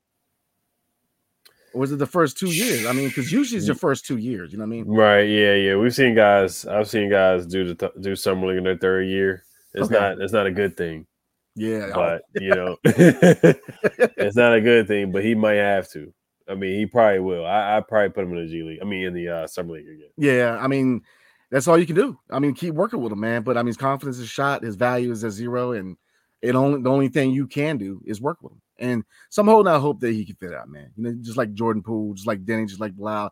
[1.72, 2.86] Or was it the first two years?
[2.86, 4.52] I mean, because usually it's your first two years.
[4.52, 4.86] You know what I mean?
[4.86, 5.22] Right.
[5.22, 5.54] Yeah.
[5.54, 5.76] Yeah.
[5.76, 6.66] We've seen guys.
[6.66, 9.44] I've seen guys do the do summer league in their third year.
[9.74, 9.94] It's Okay.
[9.98, 10.20] not.
[10.20, 11.06] It's not a good thing.
[11.54, 11.90] Yeah.
[11.94, 15.12] But you know, it's not a good thing.
[15.12, 16.12] But he might have to.
[16.48, 17.46] I mean, he probably will.
[17.46, 18.80] I I probably put him in the G League.
[18.82, 20.10] I mean, in the uh, summer league again.
[20.16, 21.02] Yeah, I mean,
[21.50, 22.18] that's all you can do.
[22.30, 23.42] I mean, keep working with him, man.
[23.42, 25.96] But I mean, his confidence is shot, his value is at zero, and
[26.42, 28.60] it only the only thing you can do is work with him.
[28.80, 30.90] And so I'm holding out hope that he can fit out, man.
[30.96, 33.30] You know, just like Jordan Poole, just like Deni, just like Bilal.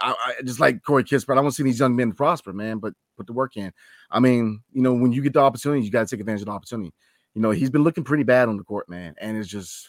[0.00, 1.36] I, I just like Corey Kispert.
[1.36, 2.78] I want to see these young men prosper, man.
[2.78, 3.72] But put the work in.
[4.10, 6.46] I mean, you know, when you get the opportunity, you got to take advantage of
[6.46, 6.92] the opportunity.
[7.34, 9.88] You know, he's been looking pretty bad on the court, man, and it's just,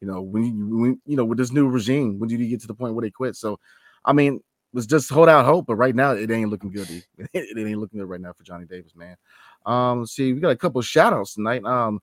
[0.00, 2.60] you know, when you, when, you know, with this new regime, when did you get
[2.60, 3.36] to the point where they quit?
[3.36, 3.58] So,
[4.04, 4.40] I mean,
[4.74, 5.66] let's just hold out hope.
[5.66, 6.88] But right now, it ain't looking good.
[7.32, 9.16] It ain't looking good right now for Johnny Davis, man.
[9.64, 11.64] Um, see, we got a couple shout outs tonight.
[11.64, 12.00] Um,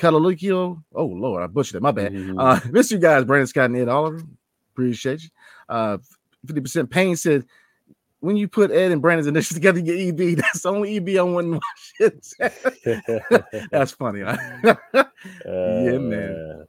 [0.00, 0.82] Cataluccio.
[0.94, 1.82] Oh Lord, I butchered it.
[1.82, 2.12] My bad.
[2.12, 2.36] Mhm.
[2.38, 4.22] Uh, miss you guys, Brandon Scott and Ed Oliver.
[4.72, 5.28] Appreciate you.
[5.68, 5.98] Uh,
[6.46, 7.44] 50% Pain said,
[8.20, 10.36] when you put Ed and Brandon's initials together, you get EB.
[10.38, 12.12] That's the only EB I wouldn't watch.
[13.70, 14.20] That's funny.
[14.22, 14.36] huh?
[15.44, 16.66] Yeah, man.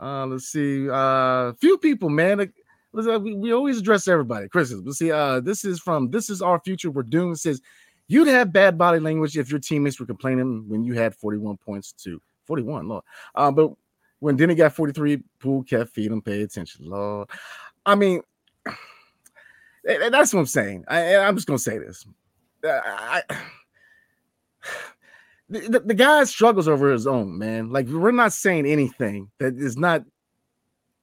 [0.00, 0.88] Uh, let's see.
[0.90, 2.40] Uh, few people, man.
[2.40, 4.48] Uh, we, we always address everybody.
[4.48, 5.10] Chris, let's see.
[5.10, 6.90] Uh, this is from This Is Our Future.
[6.90, 7.60] We're doing It says
[8.08, 11.92] you'd have bad body language if your teammates were complaining when you had 41 points
[12.04, 13.04] to 41, Lord.
[13.34, 13.72] Uh, but
[14.20, 17.28] when Deni got 43, Poole kept feeding, pay attention, Lord.
[17.84, 18.22] I mean,
[19.84, 20.84] that's what I'm saying.
[20.88, 22.06] I, I'm just gonna say this.
[22.64, 23.22] Uh, I,
[25.48, 27.70] the, the guy struggles over his own man.
[27.70, 30.04] Like we're not saying anything that is not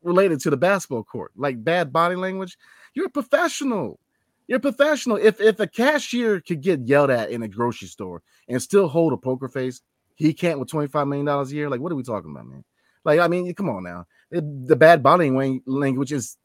[0.03, 2.57] related to the basketball court, like bad body language.
[2.93, 3.99] You're a professional.
[4.47, 5.17] You're a professional.
[5.17, 9.13] If if a cashier could get yelled at in a grocery store and still hold
[9.13, 9.81] a poker face,
[10.21, 11.69] he can't with 25 million dollars a year.
[11.69, 12.63] Like, what are we talking about, man?
[13.03, 14.05] Like, I mean, come on now.
[14.29, 16.37] The, the bad body lang- language is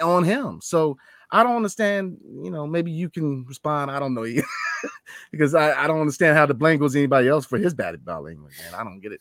[0.00, 0.60] on him.
[0.62, 0.96] So
[1.30, 2.18] I don't understand.
[2.42, 3.90] You know, maybe you can respond.
[3.90, 4.42] I don't know you
[5.30, 8.24] because I, I don't understand how the blame goes anybody else for his bad body
[8.24, 8.78] language, man.
[8.78, 9.20] I don't get it.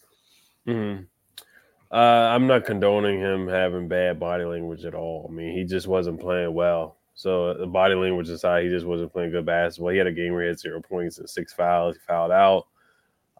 [0.67, 1.07] Mhm.
[1.91, 5.27] Uh, I'm not condoning him having bad body language at all.
[5.27, 6.97] I mean, he just wasn't playing well.
[7.15, 9.89] So uh, the body language aside, he just wasn't playing good basketball.
[9.91, 11.95] He had a game where he had zero points and six fouls.
[11.95, 12.67] He fouled out.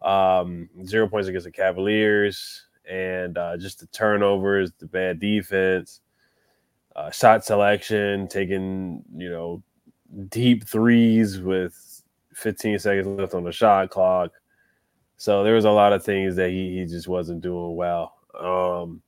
[0.02, 6.00] Um, zero points against the Cavaliers, and uh, just the turnovers, the bad defense,
[6.96, 9.62] uh, shot selection, taking you know
[10.28, 12.02] deep threes with
[12.34, 14.32] 15 seconds left on the shot clock.
[15.16, 18.14] So there was a lot of things that he, he just wasn't doing well.
[18.38, 19.02] Um,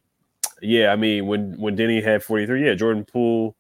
[0.61, 3.57] yeah, I mean when when Deni had 43, yeah, Jordan Poole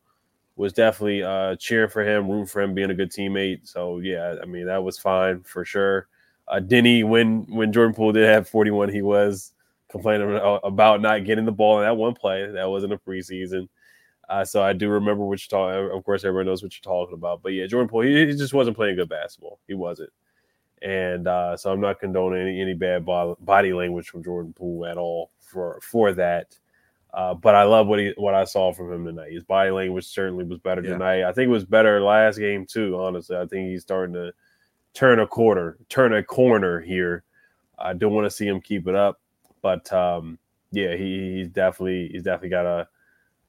[0.57, 3.66] was definitely uh, cheering for him, rooting for him, being a good teammate.
[3.66, 6.09] So yeah, I mean that was fine for sure.
[6.53, 9.53] Uh, Deni, when when Jordan Poole did have 41, he was
[9.90, 12.46] complaining about not getting the ball in that one play.
[12.46, 13.68] That wasn't a preseason.
[14.28, 15.96] Uh, so I do remember what you're talking.
[15.96, 17.42] Of course, everyone knows what you're talking about.
[17.42, 19.61] But yeah, Jordan Poole, he, he just wasn't playing good basketball.
[19.66, 20.11] He wasn't,
[20.82, 24.84] and uh, so I'm not condoning any, any bad bo- body language from Jordan Poole
[24.86, 26.55] at all for for that.
[27.14, 29.32] Uh, but I love what he what I saw from him tonight.
[29.32, 30.92] His body language certainly was better Yeah.
[30.92, 31.24] tonight.
[31.24, 32.98] I think it was better last game too.
[32.98, 34.32] Honestly, I think he's starting to
[34.95, 37.24] turn a quarter, turn a corner here.
[37.78, 39.20] I don't want to see him keep it up,
[39.61, 40.38] but um,
[40.70, 42.88] yeah, he, he's definitely he's definitely got to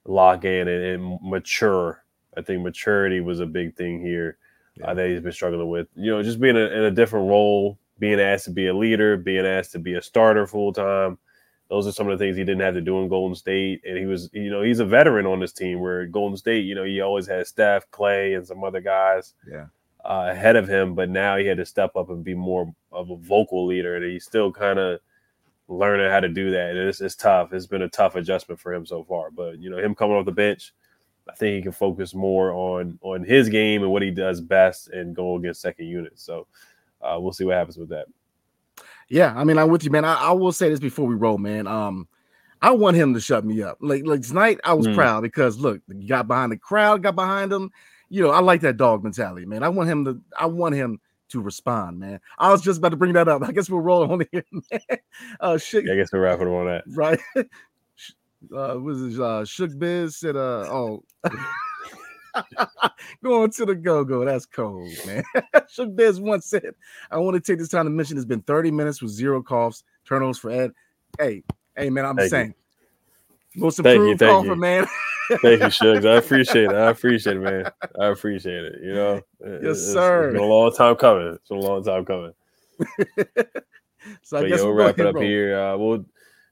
[0.05, 2.03] lock in and, and mature.
[2.35, 4.37] I think maturity was a big thing here
[4.83, 5.87] uh, that he's been struggling with.
[5.95, 9.17] You know, just being a, in a different role, being asked to be a leader,
[9.17, 11.17] being asked to be a starter full time.
[11.69, 13.81] Those are some of the things he didn't have to do in Golden State.
[13.85, 16.75] And he was, you know, he's a veteran on this team where Golden State, you
[16.75, 19.65] know, he always had Steph, Clay, and some other guys Yeah.
[20.05, 23.09] Uh, ahead of him, but now he had to step up and be more of
[23.09, 24.99] a vocal leader, and he's still kind of
[25.67, 26.71] learning how to do that.
[26.71, 27.53] And it's, it's tough.
[27.53, 29.31] It's been a tough adjustment for him so far.
[29.31, 30.73] But you know, him coming off the bench,
[31.29, 34.89] I think he can focus more on on his game and what he does best,
[34.89, 36.13] and go against second unit.
[36.19, 36.47] So
[37.01, 38.07] uh, we'll see what happens with that.
[39.09, 40.05] Yeah, I mean, I'm with you, man.
[40.05, 41.67] I, I will say this before we roll, man.
[41.67, 42.07] Um,
[42.61, 43.77] I want him to shut me up.
[43.81, 44.95] Like, like tonight, I was Mm.
[44.95, 47.71] proud because look, he got behind the crowd, got behind him.
[48.09, 49.63] You know, I like that dog mentality, man.
[49.63, 50.99] I want him to, I want him
[51.29, 52.19] to respond, man.
[52.37, 53.41] I was just about to bring that up.
[53.47, 54.99] I guess we're rolling on here, man.
[55.39, 56.83] Uh, shit, Yeah, I guess we're wrapping on that.
[56.93, 57.19] right?
[58.55, 61.03] uh, was it uh, Shook Biz said, uh, oh,
[63.23, 64.25] going to the go go.
[64.25, 65.23] That's cold, man.
[65.69, 66.73] Shook Biz once said,
[67.11, 69.83] I want to take this time to mention it's been 30 minutes with zero coughs,
[70.05, 70.71] turnovers for Ed.
[71.19, 71.43] Hey,
[71.75, 72.29] hey, man, I'm Thank you.
[72.29, 72.53] saying,
[73.55, 74.55] most Thank you, improved thank golfer, you.
[74.55, 74.87] man.
[75.30, 76.05] Thank you, Shugs.
[76.05, 76.76] I appreciate it.
[76.76, 77.71] I appreciate it, man.
[77.99, 78.82] I appreciate it.
[78.82, 80.30] You know, It- Yes, it's- sir.
[80.30, 81.34] It's been a long time coming.
[81.36, 82.34] It's been a long time coming.
[84.21, 85.24] so I but guess yeah, we'll wrap it up roll.
[85.24, 85.57] here.
[85.59, 86.05] Uh, we'll do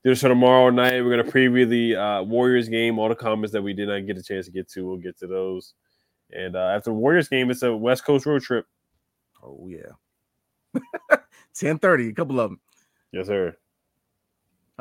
[0.03, 1.01] the show tomorrow night.
[1.03, 2.97] We're gonna preview the uh, Warriors game.
[2.99, 5.17] All the comments that we did not get a chance to get to, we'll get
[5.19, 5.73] to those.
[6.31, 8.65] And uh, after the Warriors game, it's a West Coast road trip.
[9.43, 10.79] Oh yeah.
[11.55, 12.59] 10:30, a couple of them.
[13.11, 13.55] Yes, sir.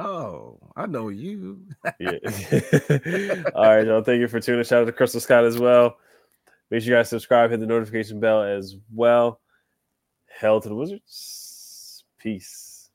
[0.00, 1.60] Oh, I know you.
[1.98, 2.12] Yeah.
[3.54, 4.02] All right, y'all.
[4.02, 4.64] Thank you for tuning.
[4.64, 5.98] Shout out to Crystal Scott as well.
[6.70, 9.40] Make sure you guys subscribe, hit the notification bell as well.
[10.26, 12.04] Hell to the Wizards.
[12.18, 12.88] Peace.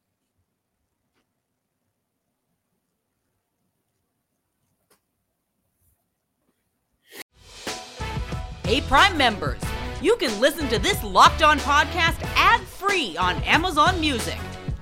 [8.63, 9.61] Hey, Prime members,
[10.01, 14.39] you can listen to this Locked On podcast ad free on Amazon Music.